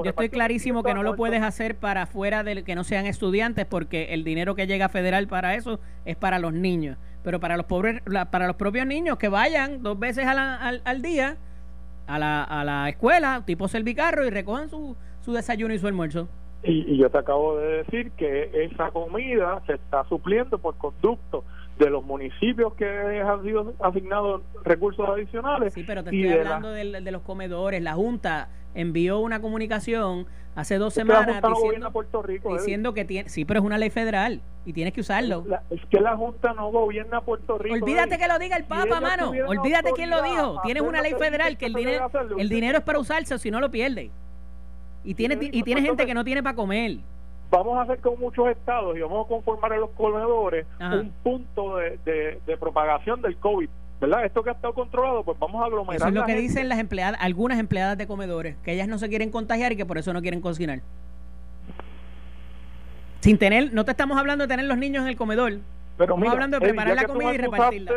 [0.03, 3.65] Yo estoy clarísimo que no lo puedes hacer para afuera de que no sean estudiantes
[3.65, 6.97] porque el dinero que llega federal para eso es para los niños.
[7.23, 11.37] Pero para los pobres, para los propios niños que vayan dos veces al, al, día
[12.05, 16.27] a la, a la escuela, tipo servicarro y recojan su, su desayuno y su almuerzo.
[16.63, 21.43] Y, y yo te acabo de decir que esa comida se está supliendo por conducto
[21.77, 25.73] de los municipios que han sido asignados recursos adicionales.
[25.73, 27.81] Sí, pero te estoy hablando de, los comedores.
[27.81, 33.29] La Junta envió una comunicación hace dos semanas diciendo, Puerto Rico, diciendo que tiene...
[33.29, 35.43] Sí, pero es una ley federal y tienes que usarlo.
[35.69, 37.75] es que la Junta no gobierna Puerto Rico.
[37.75, 39.31] Olvídate que lo diga el Papa, mano.
[39.47, 40.61] Olvídate quién lo dijo.
[40.63, 43.69] Tienes una ley federal que el dinero, el dinero es para usarse, si no lo
[43.69, 44.11] pierde.
[45.03, 46.99] Y tiene, y tiene gente que no tiene para comer
[47.49, 51.77] vamos a hacer con muchos estados y vamos a conformar en los comedores un punto
[51.77, 53.69] de, de, propagación del COVID.
[54.01, 54.25] ¿verdad?
[54.25, 55.95] Esto que ha estado controlado, pues vamos a aglomerar.
[55.95, 59.07] Eso es lo que dicen las empleadas, algunas empleadas de comedores, que ellas no se
[59.07, 60.81] quieren contagiar y que por eso no quieren cocinar.
[63.21, 65.53] Sin tener, no te estamos hablando de tener los niños en el comedor.
[65.97, 67.91] Pero estamos hablando de preparar la comida y repartirla.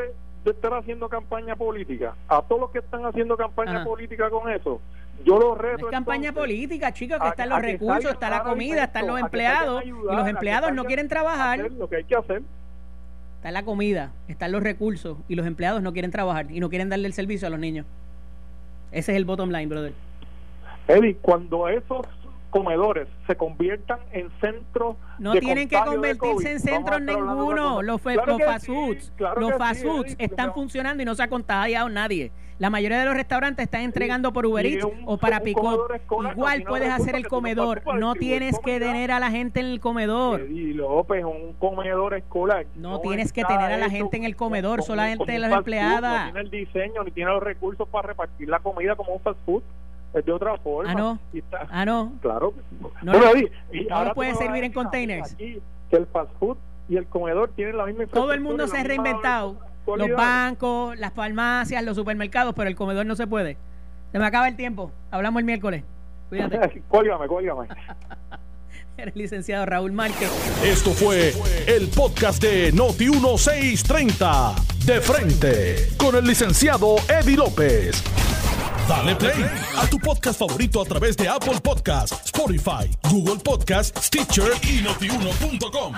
[0.45, 4.81] De estar haciendo campaña política, a todos los que están haciendo campaña política con eso,
[5.25, 5.87] yo lo reto.
[5.87, 9.91] Es campaña política, chicos, que están los recursos, está la comida, están los empleados, y
[9.91, 11.71] los empleados no quieren trabajar.
[11.71, 12.43] Lo que hay que hacer.
[13.37, 16.89] Está la comida, están los recursos, y los empleados no quieren trabajar y no quieren
[16.89, 17.87] darle el servicio a los niños.
[18.91, 19.93] Ese es el bottom line, brother.
[20.89, 22.07] Eddie, cuando esos
[22.51, 27.83] comedores se conviertan en centros no tienen que convertirse en centros ninguno.
[27.83, 32.33] los, los fast foods los fast foods están funcionando y no se ha contagiado nadie.
[32.59, 35.87] La mayoría de los restaurantes están entregando por Uber Eats o para Pico
[36.33, 37.83] igual puedes hacer el comedor.
[37.99, 40.41] no tienes que tener a la gente en el comedor.
[40.51, 42.67] Y López un comedor escolar.
[42.75, 46.41] No, tienes que tener a la gente en el comedor solamente las empleadas no tiene
[46.41, 49.63] el diseño ni tiene los recursos para repartir la comida como un fast food
[50.15, 50.91] es de otra forma.
[50.91, 51.19] Ah, no.
[51.71, 52.13] ah, no.
[52.21, 52.55] Claro.
[53.03, 53.39] No, no,
[53.73, 55.35] y ahora puede servir en containers.
[55.35, 56.57] que el fast food
[56.89, 59.57] y el comedor tienen la misma Todo el mundo se ha reinventado.
[59.87, 63.57] Los bancos, las farmacias, los supermercados, pero el comedor no se puede.
[64.13, 64.93] Se me acaba el tiempo.
[65.11, 65.85] Hablamos el miércoles.
[66.29, 66.83] Cuídate.
[66.89, 67.27] cóllame,
[68.99, 70.29] el licenciado Raúl Márquez.
[70.65, 71.33] Esto fue
[71.67, 74.55] el podcast de Noti1630.
[74.85, 75.91] De frente.
[75.97, 78.03] Con el licenciado Eddie López.
[78.89, 79.45] Dale play
[79.77, 85.95] a tu podcast favorito a través de Apple Podcasts, Spotify, Google Podcasts, Stitcher y notiuno.com.